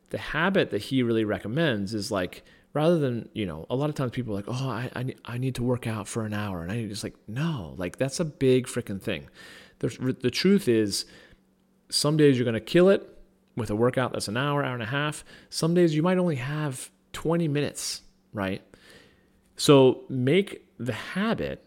the 0.09 0.17
habit 0.17 0.71
that 0.71 0.83
he 0.83 1.03
really 1.03 1.25
recommends 1.25 1.93
is 1.93 2.11
like 2.11 2.43
rather 2.73 2.97
than 2.97 3.29
you 3.33 3.45
know 3.45 3.65
a 3.69 3.75
lot 3.75 3.89
of 3.89 3.95
times 3.95 4.11
people 4.11 4.33
are 4.33 4.37
like 4.37 4.45
oh 4.47 4.69
I, 4.69 4.89
I, 4.95 5.15
I 5.25 5.37
need 5.37 5.55
to 5.55 5.63
work 5.63 5.85
out 5.85 6.07
for 6.07 6.25
an 6.25 6.33
hour 6.33 6.63
and 6.63 6.71
i 6.71 6.85
just 6.87 7.03
like 7.03 7.13
no 7.27 7.75
like 7.77 7.97
that's 7.97 8.19
a 8.19 8.25
big 8.25 8.67
freaking 8.67 9.01
thing. 9.01 9.27
The 9.79 10.31
truth 10.31 10.69
is 10.69 11.05
some 11.89 12.15
days 12.15 12.37
you're 12.37 12.45
going 12.45 12.53
to 12.53 12.61
kill 12.61 12.87
it 12.87 13.05
with 13.57 13.69
a 13.69 13.75
workout 13.75 14.13
that's 14.13 14.29
an 14.29 14.37
hour 14.37 14.63
hour 14.63 14.73
and 14.73 14.81
a 14.81 14.87
half. 14.87 15.25
Some 15.49 15.73
days 15.73 15.93
you 15.93 16.01
might 16.01 16.17
only 16.17 16.37
have 16.37 16.89
20 17.11 17.47
minutes 17.47 18.01
right? 18.33 18.61
So 19.55 20.03
make 20.09 20.65
the 20.79 20.93
habit 20.93 21.63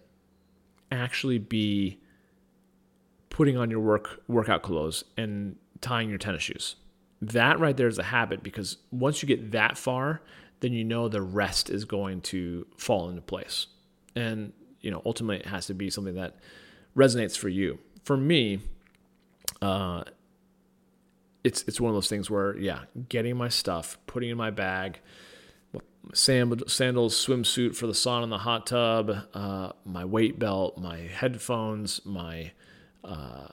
actually 0.90 1.38
be 1.38 1.98
putting 3.30 3.56
on 3.56 3.70
your 3.70 3.80
work 3.80 4.22
workout 4.28 4.62
clothes 4.62 5.04
and 5.16 5.56
tying 5.80 6.08
your 6.08 6.18
tennis 6.18 6.42
shoes 6.42 6.76
that 7.20 7.58
right 7.58 7.76
there 7.76 7.88
is 7.88 7.98
a 7.98 8.02
habit 8.02 8.42
because 8.42 8.78
once 8.90 9.22
you 9.22 9.26
get 9.26 9.52
that 9.52 9.76
far 9.76 10.20
then 10.60 10.72
you 10.72 10.84
know 10.84 11.08
the 11.08 11.22
rest 11.22 11.70
is 11.70 11.84
going 11.84 12.20
to 12.20 12.66
fall 12.76 13.08
into 13.08 13.20
place. 13.20 13.66
And, 14.14 14.52
you 14.80 14.90
know, 14.90 15.02
ultimately 15.04 15.40
it 15.40 15.46
has 15.46 15.66
to 15.66 15.74
be 15.74 15.90
something 15.90 16.14
that 16.14 16.36
resonates 16.96 17.36
for 17.36 17.48
you. 17.48 17.78
For 18.04 18.16
me, 18.16 18.60
uh, 19.60 20.04
it's 21.44 21.62
it's 21.64 21.80
one 21.80 21.90
of 21.90 21.94
those 21.94 22.08
things 22.08 22.30
where 22.30 22.56
yeah, 22.56 22.80
getting 23.08 23.36
my 23.36 23.48
stuff, 23.48 23.98
putting 24.06 24.30
in 24.30 24.36
my 24.36 24.50
bag, 24.50 25.00
sandals, 26.14 26.64
swimsuit 26.66 27.74
for 27.74 27.86
the 27.86 27.92
sauna 27.92 28.24
and 28.24 28.32
the 28.32 28.38
hot 28.38 28.66
tub, 28.66 29.10
uh, 29.34 29.72
my 29.84 30.04
weight 30.04 30.38
belt, 30.38 30.78
my 30.78 30.98
headphones, 30.98 32.00
my 32.04 32.52
uh, 33.04 33.48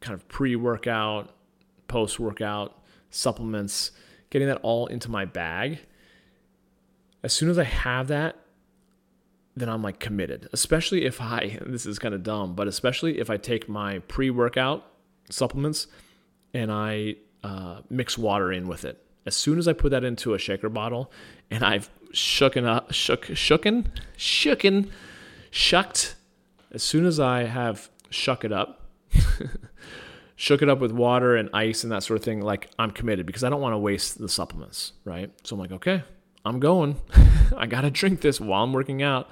kind 0.00 0.14
of 0.14 0.26
pre-workout, 0.28 1.34
post-workout 1.88 2.78
supplements, 3.10 3.92
getting 4.30 4.48
that 4.48 4.60
all 4.62 4.86
into 4.86 5.10
my 5.10 5.24
bag 5.24 5.80
as 7.26 7.32
soon 7.32 7.50
as 7.50 7.58
I 7.58 7.64
have 7.64 8.06
that, 8.06 8.36
then 9.56 9.68
I'm 9.68 9.82
like 9.82 9.98
committed. 9.98 10.48
Especially 10.52 11.04
if 11.04 11.20
I, 11.20 11.58
this 11.66 11.84
is 11.84 11.98
kind 11.98 12.14
of 12.14 12.22
dumb, 12.22 12.54
but 12.54 12.68
especially 12.68 13.18
if 13.18 13.30
I 13.30 13.36
take 13.36 13.68
my 13.68 13.98
pre 13.98 14.30
workout 14.30 14.84
supplements 15.28 15.88
and 16.54 16.70
I 16.70 17.16
uh, 17.42 17.80
mix 17.90 18.16
water 18.16 18.52
in 18.52 18.68
with 18.68 18.84
it. 18.84 19.04
As 19.26 19.34
soon 19.34 19.58
as 19.58 19.66
I 19.66 19.72
put 19.72 19.90
that 19.90 20.04
into 20.04 20.34
a 20.34 20.38
shaker 20.38 20.68
bottle 20.68 21.10
and 21.50 21.64
I've 21.64 21.90
shooken 22.12 22.64
up, 22.64 22.92
shook, 22.92 23.26
shooken, 23.26 23.86
shooken, 24.16 24.90
shucked, 25.50 26.14
as 26.72 26.82
soon 26.82 27.04
as 27.06 27.18
I 27.20 27.44
have 27.44 27.90
shuck 28.10 28.44
it 28.44 28.52
up, 28.52 28.88
shook 30.36 30.62
it 30.62 30.68
up 30.68 30.78
with 30.78 30.92
water 30.92 31.36
and 31.36 31.50
ice 31.52 31.82
and 31.82 31.92
that 31.92 32.02
sort 32.02 32.18
of 32.18 32.24
thing, 32.24 32.40
like 32.40 32.70
I'm 32.78 32.90
committed 32.90 33.26
because 33.26 33.42
I 33.42 33.50
don't 33.50 33.60
want 33.60 33.72
to 33.72 33.78
waste 33.78 34.18
the 34.18 34.28
supplements, 34.28 34.92
right? 35.04 35.30
So 35.44 35.56
I'm 35.56 35.60
like, 35.60 35.72
okay, 35.72 36.04
I'm 36.44 36.60
going. 36.60 37.00
I 37.56 37.66
got 37.66 37.80
to 37.82 37.90
drink 37.90 38.20
this 38.20 38.40
while 38.40 38.62
I'm 38.62 38.72
working 38.72 39.02
out 39.02 39.28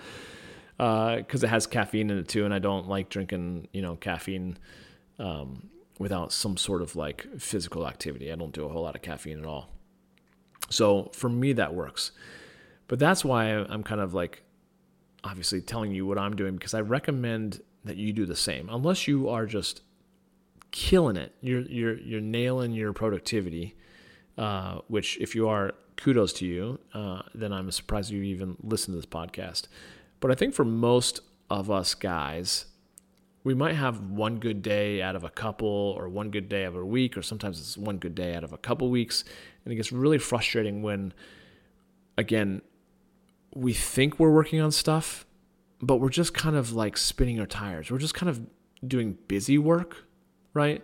because 0.77 1.45
uh, 1.45 1.47
it 1.47 1.51
has 1.51 1.67
caffeine 1.67 2.11
in 2.11 2.19
it 2.19 2.29
too. 2.29 2.45
And 2.45 2.53
I 2.53 2.59
don't 2.59 2.89
like 2.89 3.09
drinking, 3.09 3.69
you 3.73 3.83
know, 3.83 3.97
caffeine 3.97 4.59
um, 5.19 5.69
without 5.99 6.33
some 6.33 6.57
sort 6.57 6.83
of 6.83 6.97
like 6.97 7.27
physical 7.39 7.87
activity. 7.87 8.33
I 8.33 8.35
don't 8.35 8.53
do 8.53 8.65
a 8.65 8.69
whole 8.69 8.83
lot 8.83 8.97
of 8.97 9.03
caffeine 9.03 9.39
at 9.39 9.47
all. 9.47 9.71
So 10.71 11.11
for 11.13 11.29
me, 11.29 11.53
that 11.55 11.75
works. 11.75 12.13
But 12.89 12.99
that's 12.99 13.25
why 13.25 13.47
I'm 13.47 13.83
kind 13.83 14.01
of 14.01 14.15
like 14.15 14.43
obviously 15.23 15.61
telling 15.61 15.93
you 15.93 16.07
what 16.07 16.19
I'm 16.19 16.37
doing 16.37 16.55
because 16.55 16.75
I 16.75 16.81
recommend 16.81 17.63
that 17.85 17.97
you 17.97 18.13
do 18.13 18.27
the 18.27 18.37
same. 18.37 18.69
Unless 18.71 19.09
you 19.09 19.29
are 19.29 19.47
just 19.47 19.83
killing 20.71 21.17
it, 21.17 21.33
you're 21.41 21.63
you're 21.63 21.99
you're 21.99 22.21
nailing 22.21 22.73
your 22.73 22.93
productivity. 22.93 23.77
Uh, 24.37 24.81
which 24.89 25.17
if 25.21 25.37
you 25.37 25.49
are 25.49 25.73
kudos 25.97 26.33
to 26.35 26.47
you. 26.47 26.79
Uh, 26.93 27.23
then 27.35 27.53
I'm 27.53 27.71
surprised 27.71 28.11
you 28.11 28.23
even 28.23 28.57
listen 28.63 28.93
to 28.93 28.99
this 28.99 29.07
podcast. 29.07 29.69
But 30.21 30.31
I 30.31 30.35
think 30.35 30.55
for 30.55 30.65
most 30.65 31.21
of 31.51 31.71
us 31.71 31.95
guys, 31.95 32.67
we 33.45 33.55
might 33.55 33.75
have 33.75 34.01
one 34.01 34.39
good 34.39 34.63
day 34.63 35.03
out 35.03 35.15
of 35.15 35.23
a 35.23 35.29
couple, 35.29 35.69
or 35.69 36.09
one 36.09 36.31
good 36.31 36.49
day 36.49 36.65
out 36.65 36.69
of 36.69 36.77
a 36.77 36.85
week, 36.85 37.17
or 37.17 37.23
sometimes 37.23 37.61
it's 37.61 37.77
one 37.77 37.99
good 37.99 38.15
day 38.15 38.35
out 38.35 38.43
of 38.43 38.53
a 38.53 38.59
couple 38.59 38.89
weeks. 38.89 39.23
And 39.65 39.73
it 39.73 39.77
gets 39.77 39.93
really 39.93 40.19
frustrating 40.19 40.83
when, 40.83 41.13
again, 42.17 42.63
we 43.55 43.75
think 43.75 44.19
we're 44.19 44.33
working 44.33 44.61
on 44.61 44.73
stuff, 44.73 45.27
but 45.81 45.97
we're 45.97 46.09
just 46.09 46.33
kind 46.33 46.57
of 46.57 46.73
like 46.73 46.97
spinning 46.97 47.39
our 47.39 47.47
tires. 47.47 47.91
We're 47.91 47.99
just 47.99 48.15
kind 48.15 48.31
of 48.31 48.41
doing 48.87 49.19
busy 49.29 49.59
work, 49.59 50.07
right? 50.55 50.83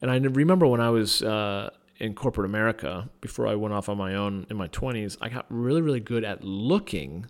And 0.00 0.10
I 0.10 0.16
remember 0.16 0.68
when 0.68 0.80
I 0.80 0.90
was 0.90 1.22
uh, 1.22 1.70
in 1.98 2.14
corporate 2.14 2.46
America 2.46 3.10
before 3.20 3.48
I 3.48 3.56
went 3.56 3.74
off 3.74 3.88
on 3.88 3.98
my 3.98 4.14
own 4.14 4.46
in 4.48 4.56
my 4.56 4.68
20s, 4.68 5.16
I 5.20 5.28
got 5.28 5.46
really, 5.48 5.82
really 5.82 6.00
good 6.00 6.22
at 6.22 6.44
looking 6.44 7.26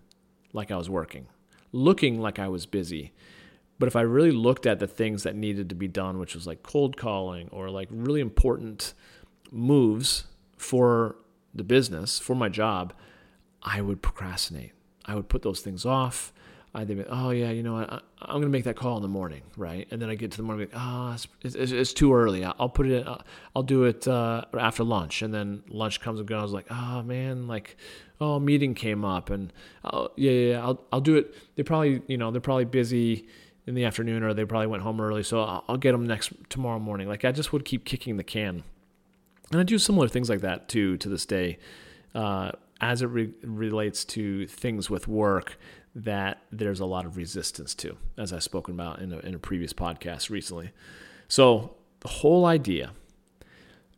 like 0.52 0.70
I 0.70 0.76
was 0.76 0.90
working, 0.90 1.26
looking 1.72 2.20
like 2.20 2.38
I 2.38 2.48
was 2.48 2.66
busy. 2.66 3.12
But 3.78 3.86
if 3.86 3.96
I 3.96 4.00
really 4.00 4.32
looked 4.32 4.66
at 4.66 4.80
the 4.80 4.88
things 4.88 5.22
that 5.22 5.36
needed 5.36 5.68
to 5.68 5.74
be 5.74 5.88
done, 5.88 6.18
which 6.18 6.34
was 6.34 6.46
like 6.46 6.62
cold 6.62 6.96
calling 6.96 7.48
or 7.52 7.70
like 7.70 7.88
really 7.90 8.20
important 8.20 8.92
moves 9.52 10.24
for 10.56 11.16
the 11.54 11.62
business, 11.62 12.18
for 12.18 12.34
my 12.34 12.48
job, 12.48 12.92
I 13.62 13.80
would 13.80 14.02
procrastinate. 14.02 14.72
I 15.04 15.14
would 15.14 15.28
put 15.28 15.42
those 15.42 15.60
things 15.60 15.86
off. 15.86 16.32
I 16.74 16.84
think, 16.84 17.06
oh 17.08 17.30
yeah, 17.30 17.50
you 17.50 17.62
know 17.62 17.74
what, 17.74 17.90
I, 17.90 18.34
am 18.34 18.40
gonna 18.40 18.48
make 18.48 18.64
that 18.64 18.76
call 18.76 18.96
in 18.96 19.02
the 19.02 19.08
morning, 19.08 19.42
right? 19.56 19.88
And 19.90 20.02
then 20.02 20.10
I 20.10 20.16
get 20.16 20.32
to 20.32 20.36
the 20.36 20.42
morning, 20.42 20.68
like, 20.70 20.80
oh, 20.80 21.16
it's, 21.42 21.54
it's, 21.54 21.72
it's 21.72 21.92
too 21.94 22.14
early. 22.14 22.44
I'll 22.44 22.68
put 22.68 22.86
it, 22.86 23.06
uh, 23.06 23.18
I'll 23.56 23.62
do 23.62 23.84
it 23.84 24.06
uh, 24.06 24.44
after 24.56 24.84
lunch. 24.84 25.22
And 25.22 25.32
then 25.32 25.62
lunch 25.68 26.00
comes 26.00 26.20
and 26.20 26.28
goes. 26.28 26.52
Like, 26.52 26.66
oh 26.70 27.02
man, 27.02 27.48
like, 27.48 27.76
oh, 28.20 28.38
meeting 28.38 28.74
came 28.74 29.04
up, 29.04 29.30
and 29.30 29.52
oh, 29.84 30.10
yeah, 30.16 30.30
yeah, 30.30 30.50
yeah, 30.50 30.62
I'll 30.62 30.84
I'll 30.92 31.00
do 31.00 31.16
it. 31.16 31.34
They 31.56 31.62
probably, 31.62 32.02
you 32.06 32.18
know, 32.18 32.30
they're 32.30 32.40
probably 32.40 32.66
busy 32.66 33.28
in 33.68 33.74
the 33.74 33.84
afternoon, 33.84 34.22
or 34.22 34.32
they 34.32 34.46
probably 34.46 34.66
went 34.66 34.82
home 34.82 34.98
early, 35.00 35.22
so 35.22 35.42
I'll, 35.42 35.64
I'll 35.68 35.76
get 35.76 35.92
them 35.92 36.06
next 36.06 36.32
tomorrow 36.48 36.78
morning. 36.78 37.06
Like, 37.06 37.24
I 37.24 37.32
just 37.32 37.52
would 37.52 37.64
keep 37.64 37.84
kicking 37.84 38.16
the 38.16 38.24
can, 38.24 38.64
and 39.50 39.60
I 39.60 39.62
do 39.62 39.78
similar 39.78 40.08
things 40.08 40.30
like 40.30 40.40
that 40.40 40.68
too 40.68 40.96
to 40.96 41.08
this 41.08 41.26
day. 41.26 41.58
Uh, 42.14 42.52
as 42.80 43.02
it 43.02 43.06
re- 43.06 43.34
relates 43.42 44.04
to 44.04 44.46
things 44.46 44.88
with 44.88 45.08
work 45.08 45.58
that 45.94 46.42
there's 46.52 46.80
a 46.80 46.86
lot 46.86 47.04
of 47.04 47.16
resistance 47.16 47.74
to, 47.74 47.96
as 48.16 48.32
I've 48.32 48.42
spoken 48.42 48.74
about 48.74 49.00
in 49.00 49.12
a, 49.12 49.18
in 49.18 49.34
a 49.34 49.38
previous 49.38 49.72
podcast 49.72 50.30
recently. 50.30 50.70
So, 51.26 51.74
the 52.00 52.08
whole 52.08 52.46
idea 52.46 52.92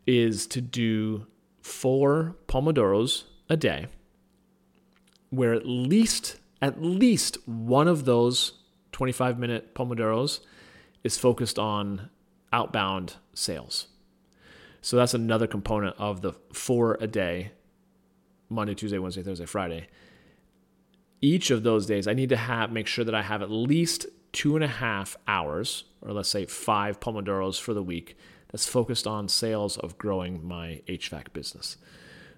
is 0.07 0.47
to 0.49 0.61
do 0.61 1.27
four 1.61 2.37
Pomodoros 2.49 3.25
a 3.49 3.57
day, 3.57 3.87
where 5.29 5.53
at 5.53 5.67
least, 5.67 6.39
at 6.61 6.83
least 6.83 7.37
one 7.47 7.87
of 7.87 8.07
those 8.07 8.55
25 9.01 9.39
minute 9.39 9.75
Pomodoros 9.75 10.41
is 11.03 11.17
focused 11.17 11.59
on 11.59 12.11
outbound 12.53 13.17
sales. 13.33 13.89
So 14.83 14.97
that's 14.97 15.15
another 15.15 15.47
component 15.47 15.97
of 15.99 16.21
the 16.21 16.35
four 16.53 16.99
a 17.01 17.07
day 17.07 17.53
Monday, 18.51 18.75
Tuesday, 18.75 18.99
Wednesday, 18.99 19.23
Thursday, 19.23 19.47
Friday 19.47 19.89
each 21.21 21.51
of 21.51 21.63
those 21.63 21.87
days, 21.87 22.07
I 22.07 22.15
need 22.15 22.31
to 22.31 22.37
have 22.37 22.73
make 22.73 22.87
sure 22.87 23.05
that 23.05 23.15
I 23.15 23.23
have 23.23 23.43
at 23.43 23.51
least 23.51 24.07
two 24.33 24.55
and 24.55 24.65
a 24.65 24.69
half 24.69 25.17
hours, 25.27 25.85
or 26.03 26.13
let's 26.13 26.29
say 26.29 26.47
five 26.47 27.01
Pomodoros 27.01 27.61
for 27.61 27.75
the 27.75 27.83
week, 27.83 28.17
that's 28.51 28.67
focused 28.67 29.07
on 29.07 29.29
sales 29.29 29.77
of 29.79 29.99
growing 29.99 30.47
my 30.47 30.83
HVAC 30.89 31.33
business. 31.33 31.77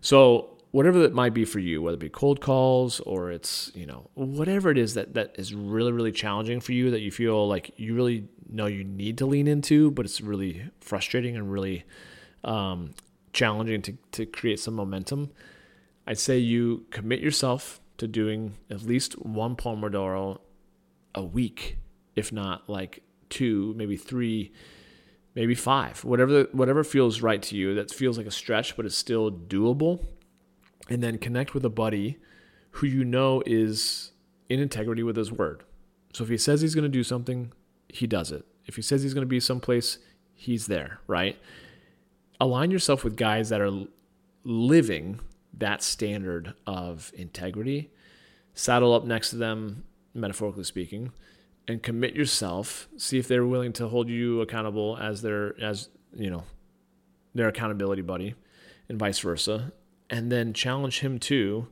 So 0.01 0.59
whatever 0.73 0.99
that 0.99 1.13
might 1.15 1.33
be 1.33 1.45
for 1.45 1.59
you, 1.61 1.81
whether 1.81 1.95
it 1.95 2.01
be 2.01 2.09
cold 2.09 2.41
calls 2.41 2.99
or 3.01 3.31
it's, 3.31 3.71
you 3.75 3.87
know, 3.87 4.11
whatever 4.15 4.71
it 4.71 4.79
is 4.79 4.95
that, 4.95 5.15
that 5.15 5.35
is 5.39 5.55
really, 5.55 5.93
really 5.93 6.13
challenging 6.13 6.61
for 6.61 6.73
you 6.73 6.91
that 6.91 7.01
you 7.01 7.11
feel 7.11 7.47
like 7.47 7.73
you 7.77 7.95
really 7.95 8.27
know 8.51 8.67
you 8.67 8.83
need 8.83 9.19
to 9.19 9.27
lean 9.27 9.47
into, 9.47 9.91
but 9.91 10.05
it's 10.05 10.21
really 10.21 10.71
frustrating 10.81 11.37
and 11.37 11.53
really 11.53 11.85
um, 12.43 12.95
challenging 13.33 13.83
to, 13.83 13.97
to 14.13 14.27
create 14.27 14.59
some 14.59 14.75
momentum. 14.75 15.31
I'd 16.07 16.19
say 16.19 16.39
you 16.39 16.87
commit 16.91 17.21
yourself 17.21 17.81
to 17.99 18.09
doing 18.09 18.55
at 18.71 18.83
least 18.83 19.13
one 19.25 19.57
Pomodoro 19.57 20.39
a 21.15 21.23
week, 21.23 21.79
if 22.17 22.33
not 22.33 22.69
like 22.69 23.03
two, 23.29 23.75
maybe 23.77 23.97
three, 23.97 24.53
maybe 25.35 25.55
five, 25.55 26.03
whatever 26.03 26.45
whatever 26.53 26.83
feels 26.83 27.21
right 27.21 27.43
to 27.43 27.57
you. 27.57 27.75
That 27.75 27.91
feels 27.91 28.19
like 28.19 28.27
a 28.27 28.33
stretch, 28.33 28.77
but 28.77 28.87
it's 28.87 28.97
still 28.97 29.31
doable. 29.31 30.05
And 30.89 31.03
then 31.03 31.19
connect 31.19 31.55
with 31.55 31.65
a 31.65 31.71
buddy 31.71 32.19
who 32.73 32.87
you 32.87 33.05
know 33.05 33.43
is 33.47 34.13
in 34.49 34.61
integrity 34.61 35.03
with 35.03 35.17
his 35.17 35.31
word. 35.31 35.63
So 36.13 36.25
if 36.25 36.31
he 36.31 36.37
says 36.37 36.61
he's 36.61 36.75
going 36.75 36.83
to 36.83 36.89
do 36.89 37.05
something, 37.05 37.53
he 37.89 38.07
does 38.07 38.33
it. 38.33 38.45
If 38.67 38.77
he 38.77 38.83
says 38.83 39.03
he's 39.03 39.15
going 39.15 39.23
to 39.23 39.29
be 39.29 39.41
someplace, 39.41 39.99
he's 40.35 40.67
there, 40.67 41.01
right? 41.07 41.39
Align 42.41 42.71
yourself 42.71 43.05
with 43.05 43.17
guys 43.17 43.49
that 43.49 43.61
are 43.61 43.87
living 44.45 45.21
that 45.57 45.83
standard 45.83 46.55
of 46.67 47.13
integrity, 47.15 47.91
saddle 48.55 48.95
up 48.95 49.05
next 49.05 49.31
to 49.31 49.37
them, 49.37 49.85
metaphorically 50.15 50.65
speaking, 50.65 51.13
and 51.69 51.83
commit 51.83 52.15
yourself. 52.15 52.89
See 52.97 53.19
if 53.19 53.29
they're 53.29 53.47
willing 53.47 53.73
to 53.75 53.89
hold 53.89 54.09
you 54.09 54.41
accountable 54.41 54.97
as 55.01 55.23
their 55.23 55.61
as 55.63 55.89
you 56.15 56.31
know 56.31 56.45
their 57.35 57.49
accountability 57.49 58.03
buddy, 58.03 58.35
and 58.89 58.99
vice 58.99 59.19
versa. 59.19 59.73
And 60.13 60.31
then 60.31 60.53
challenge 60.53 61.01
him 61.01 61.19
too 61.19 61.69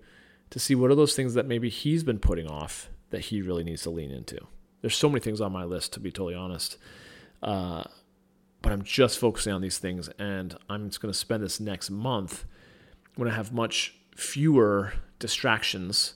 to 0.48 0.59
see 0.59 0.74
what 0.74 0.90
are 0.90 0.96
those 0.96 1.14
things 1.14 1.35
that 1.35 1.46
maybe 1.46 1.68
he's 1.68 2.03
been 2.03 2.18
putting 2.18 2.48
off 2.48 2.90
that 3.11 3.26
he 3.26 3.42
really 3.42 3.62
needs 3.62 3.83
to 3.83 3.90
lean 3.90 4.11
into. 4.11 4.38
There's 4.81 4.96
so 4.96 5.09
many 5.09 5.20
things 5.20 5.40
on 5.40 5.53
my 5.53 5.64
list, 5.64 5.92
to 5.92 6.00
be 6.00 6.11
totally 6.11 6.35
honest. 6.35 6.79
Uh, 7.42 7.85
but 8.62 8.72
I'm 8.72 8.83
just 8.83 9.18
focusing 9.18 9.53
on 9.53 9.61
these 9.61 9.79
things, 9.79 10.09
and 10.18 10.57
I'm 10.68 10.88
just 10.88 11.00
going 11.00 11.12
to 11.12 11.18
spend 11.18 11.42
this 11.42 11.61
next 11.61 11.90
month 11.90 12.44
when 13.14 13.29
I 13.29 13.35
have 13.35 13.53
much 13.53 13.94
fewer 14.16 14.94
distractions 15.18 16.14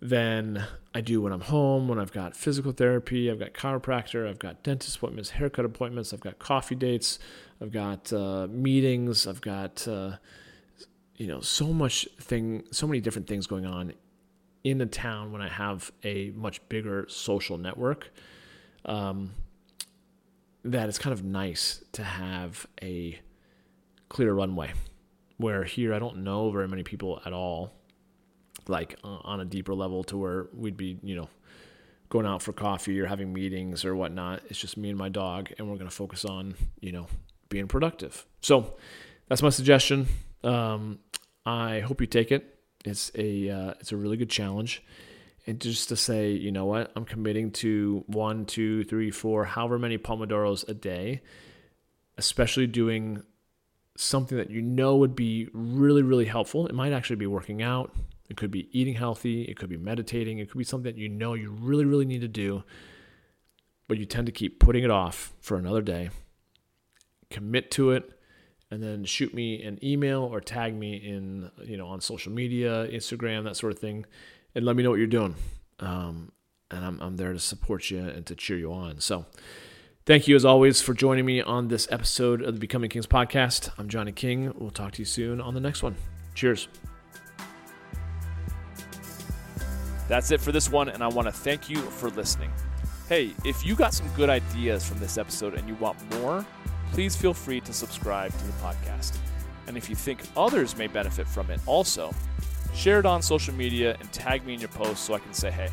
than 0.00 0.64
I 0.94 1.00
do 1.00 1.20
when 1.20 1.32
I'm 1.32 1.40
home, 1.42 1.88
when 1.88 1.98
I've 1.98 2.12
got 2.12 2.36
physical 2.36 2.72
therapy, 2.72 3.30
I've 3.30 3.38
got 3.38 3.52
chiropractor, 3.52 4.28
I've 4.28 4.38
got 4.38 4.62
dentist 4.62 4.96
appointments, 4.96 5.30
haircut 5.30 5.64
appointments, 5.64 6.12
I've 6.12 6.20
got 6.20 6.38
coffee 6.38 6.74
dates, 6.74 7.18
I've 7.60 7.72
got 7.72 8.12
uh, 8.12 8.46
meetings, 8.50 9.26
I've 9.26 9.40
got 9.40 9.86
uh, 9.88 10.16
you 11.18 11.26
know 11.26 11.40
so 11.40 11.72
much 11.72 12.08
thing, 12.20 12.64
so 12.70 12.86
many 12.86 13.00
different 13.00 13.28
things 13.28 13.46
going 13.46 13.66
on 13.66 13.92
in 14.64 14.80
a 14.80 14.86
town 14.86 15.32
when 15.32 15.42
I 15.42 15.48
have 15.48 15.92
a 16.02 16.30
much 16.30 16.66
bigger 16.68 17.06
social 17.08 17.58
network. 17.58 18.10
Um, 18.84 19.34
that 20.64 20.88
it's 20.88 20.98
kind 20.98 21.12
of 21.12 21.24
nice 21.24 21.84
to 21.92 22.02
have 22.02 22.66
a 22.82 23.18
clear 24.08 24.32
runway 24.32 24.72
where 25.36 25.64
here 25.64 25.94
I 25.94 25.98
don't 25.98 26.18
know 26.18 26.50
very 26.50 26.68
many 26.68 26.82
people 26.82 27.20
at 27.24 27.32
all 27.32 27.72
like 28.66 28.98
uh, 29.04 29.18
on 29.22 29.40
a 29.40 29.44
deeper 29.44 29.74
level 29.74 30.04
to 30.04 30.16
where 30.16 30.46
we'd 30.52 30.76
be, 30.76 30.98
you 31.02 31.16
know, 31.16 31.28
going 32.08 32.26
out 32.26 32.42
for 32.42 32.52
coffee 32.52 32.98
or 33.00 33.06
having 33.06 33.32
meetings 33.32 33.84
or 33.84 33.94
whatnot. 33.94 34.42
It's 34.48 34.58
just 34.58 34.76
me 34.76 34.90
and 34.90 34.98
my 34.98 35.08
dog, 35.08 35.50
and 35.58 35.68
we're 35.68 35.76
going 35.76 35.88
to 35.88 35.94
focus 35.94 36.24
on, 36.24 36.54
you 36.80 36.92
know, 36.92 37.06
being 37.48 37.68
productive. 37.68 38.26
So 38.40 38.76
that's 39.28 39.42
my 39.42 39.50
suggestion. 39.50 40.06
Um, 40.44 41.00
I 41.44 41.80
hope 41.80 42.00
you 42.00 42.06
take 42.06 42.32
it. 42.32 42.58
It's 42.84 43.10
a 43.14 43.50
uh, 43.50 43.74
it's 43.80 43.92
a 43.92 43.96
really 43.96 44.16
good 44.16 44.30
challenge, 44.30 44.82
and 45.46 45.60
just 45.60 45.88
to 45.88 45.96
say, 45.96 46.30
you 46.30 46.52
know 46.52 46.66
what, 46.66 46.92
I'm 46.94 47.04
committing 47.04 47.50
to 47.52 48.04
one, 48.06 48.44
two, 48.46 48.84
three, 48.84 49.10
four, 49.10 49.44
however 49.44 49.78
many 49.78 49.98
pomodoros 49.98 50.68
a 50.68 50.74
day, 50.74 51.22
especially 52.16 52.66
doing 52.66 53.22
something 53.96 54.38
that 54.38 54.50
you 54.50 54.62
know 54.62 54.96
would 54.96 55.16
be 55.16 55.48
really 55.52 56.02
really 56.02 56.26
helpful. 56.26 56.66
It 56.66 56.74
might 56.74 56.92
actually 56.92 57.16
be 57.16 57.26
working 57.26 57.62
out. 57.62 57.94
It 58.28 58.36
could 58.36 58.50
be 58.50 58.68
eating 58.78 58.94
healthy. 58.94 59.42
It 59.42 59.56
could 59.56 59.70
be 59.70 59.76
meditating. 59.76 60.38
It 60.38 60.50
could 60.50 60.58
be 60.58 60.64
something 60.64 60.92
that 60.92 61.00
you 61.00 61.08
know 61.08 61.34
you 61.34 61.50
really, 61.50 61.84
really 61.84 62.04
need 62.04 62.20
to 62.20 62.28
do, 62.28 62.62
but 63.88 63.98
you 63.98 64.04
tend 64.04 64.26
to 64.26 64.32
keep 64.32 64.60
putting 64.60 64.84
it 64.84 64.90
off 64.90 65.32
for 65.40 65.56
another 65.56 65.80
day. 65.80 66.10
Commit 67.30 67.70
to 67.72 67.90
it, 67.92 68.17
and 68.70 68.82
then 68.82 69.04
shoot 69.04 69.32
me 69.32 69.62
an 69.62 69.78
email 69.82 70.22
or 70.22 70.40
tag 70.40 70.74
me 70.74 70.96
in, 70.96 71.50
you 71.64 71.76
know, 71.76 71.86
on 71.86 72.00
social 72.00 72.32
media, 72.32 72.86
Instagram, 72.88 73.44
that 73.44 73.56
sort 73.56 73.72
of 73.72 73.78
thing, 73.78 74.04
and 74.54 74.64
let 74.64 74.76
me 74.76 74.82
know 74.82 74.90
what 74.90 74.98
you're 74.98 75.06
doing. 75.06 75.34
Um, 75.80 76.32
and 76.70 76.84
I'm, 76.84 77.00
I'm 77.00 77.16
there 77.16 77.32
to 77.32 77.38
support 77.38 77.90
you 77.90 78.00
and 78.00 78.26
to 78.26 78.34
cheer 78.34 78.58
you 78.58 78.72
on. 78.72 79.00
So, 79.00 79.24
thank 80.04 80.28
you 80.28 80.36
as 80.36 80.44
always 80.44 80.82
for 80.82 80.92
joining 80.92 81.24
me 81.24 81.40
on 81.40 81.68
this 81.68 81.88
episode 81.90 82.42
of 82.42 82.54
the 82.54 82.60
Becoming 82.60 82.90
Kings 82.90 83.06
podcast. 83.06 83.70
I'm 83.78 83.88
Johnny 83.88 84.12
King. 84.12 84.52
We'll 84.56 84.70
talk 84.70 84.92
to 84.92 84.98
you 84.98 85.06
soon 85.06 85.40
on 85.40 85.54
the 85.54 85.60
next 85.60 85.82
one. 85.82 85.96
Cheers. 86.34 86.68
That's 90.08 90.30
it 90.30 90.40
for 90.40 90.52
this 90.52 90.70
one, 90.70 90.88
and 90.88 91.02
I 91.02 91.08
want 91.08 91.26
to 91.26 91.32
thank 91.32 91.68
you 91.68 91.76
for 91.76 92.10
listening. 92.10 92.50
Hey, 93.08 93.32
if 93.44 93.64
you 93.64 93.74
got 93.74 93.94
some 93.94 94.08
good 94.16 94.28
ideas 94.30 94.86
from 94.86 94.98
this 94.98 95.16
episode 95.16 95.54
and 95.54 95.66
you 95.68 95.74
want 95.76 95.98
more, 96.18 96.44
please 96.92 97.16
feel 97.16 97.34
free 97.34 97.60
to 97.60 97.72
subscribe 97.72 98.32
to 98.36 98.44
the 98.44 98.52
podcast. 98.54 99.16
And 99.66 99.76
if 99.76 99.88
you 99.90 99.96
think 99.96 100.20
others 100.36 100.76
may 100.76 100.86
benefit 100.86 101.28
from 101.28 101.50
it 101.50 101.60
also, 101.66 102.14
share 102.74 102.98
it 103.00 103.06
on 103.06 103.22
social 103.22 103.54
media 103.54 103.96
and 104.00 104.12
tag 104.12 104.44
me 104.46 104.54
in 104.54 104.60
your 104.60 104.70
post 104.70 105.04
so 105.04 105.14
I 105.14 105.18
can 105.18 105.34
say 105.34 105.50
hey. 105.50 105.68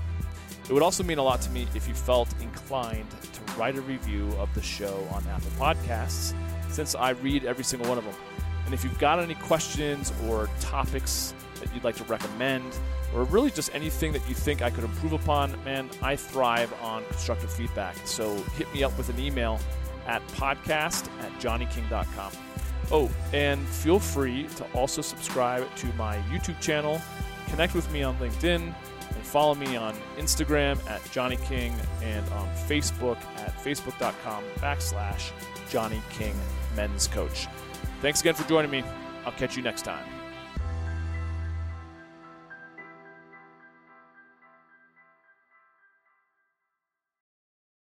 It 0.67 0.73
would 0.73 0.83
also 0.83 1.03
mean 1.03 1.17
a 1.17 1.23
lot 1.23 1.41
to 1.41 1.49
me 1.51 1.67
if 1.75 1.87
you 1.87 1.93
felt 1.93 2.33
inclined 2.41 3.09
to 3.11 3.53
write 3.53 3.75
a 3.75 3.81
review 3.81 4.31
of 4.39 4.53
the 4.55 4.61
show 4.61 5.07
on 5.11 5.23
Apple 5.27 5.51
Podcasts, 5.57 6.33
since 6.69 6.95
I 6.95 7.11
read 7.11 7.45
every 7.45 7.63
single 7.63 7.87
one 7.87 7.97
of 7.97 8.03
them. 8.03 8.15
And 8.65 8.73
if 8.73 8.83
you've 8.83 8.97
got 8.97 9.19
any 9.19 9.35
questions 9.35 10.11
or 10.27 10.49
topics 10.59 11.33
that 11.59 11.73
you'd 11.73 11.83
like 11.83 11.95
to 11.97 12.03
recommend, 12.05 12.65
or 13.13 13.23
really 13.25 13.51
just 13.51 13.73
anything 13.73 14.11
that 14.11 14.27
you 14.27 14.35
think 14.35 14.61
I 14.61 14.69
could 14.69 14.83
improve 14.83 15.13
upon, 15.13 15.63
man, 15.63 15.89
I 16.01 16.15
thrive 16.15 16.73
on 16.81 17.05
constructive 17.05 17.51
feedback. 17.51 17.95
So 18.05 18.35
hit 18.57 18.71
me 18.73 18.83
up 18.83 18.97
with 18.97 19.09
an 19.09 19.19
email 19.19 19.59
at 20.05 20.25
podcast 20.29 21.09
at 21.21 21.31
johnnyking.com. 21.39 22.31
Oh, 22.91 23.09
and 23.33 23.65
feel 23.67 23.99
free 23.99 24.47
to 24.57 24.63
also 24.73 25.01
subscribe 25.01 25.73
to 25.77 25.87
my 25.93 26.17
YouTube 26.29 26.59
channel, 26.61 27.01
connect 27.47 27.73
with 27.73 27.91
me 27.91 28.03
on 28.03 28.17
LinkedIn, 28.17 28.61
and 28.61 29.23
follow 29.23 29.55
me 29.55 29.75
on 29.75 29.95
Instagram 30.17 30.77
at 30.89 31.01
Johnny 31.11 31.37
King 31.37 31.73
and 32.03 32.27
on 32.33 32.47
Facebook 32.67 33.17
at 33.37 33.55
facebook.com 33.57 34.43
backslash 34.57 35.31
Johnny 35.69 36.01
King 36.11 36.35
Men's 36.75 37.07
Coach. 37.07 37.47
Thanks 38.01 38.21
again 38.21 38.35
for 38.35 38.47
joining 38.47 38.71
me. 38.71 38.83
I'll 39.25 39.31
catch 39.31 39.57
you 39.57 39.63
next 39.63 39.83
time. 39.83 40.14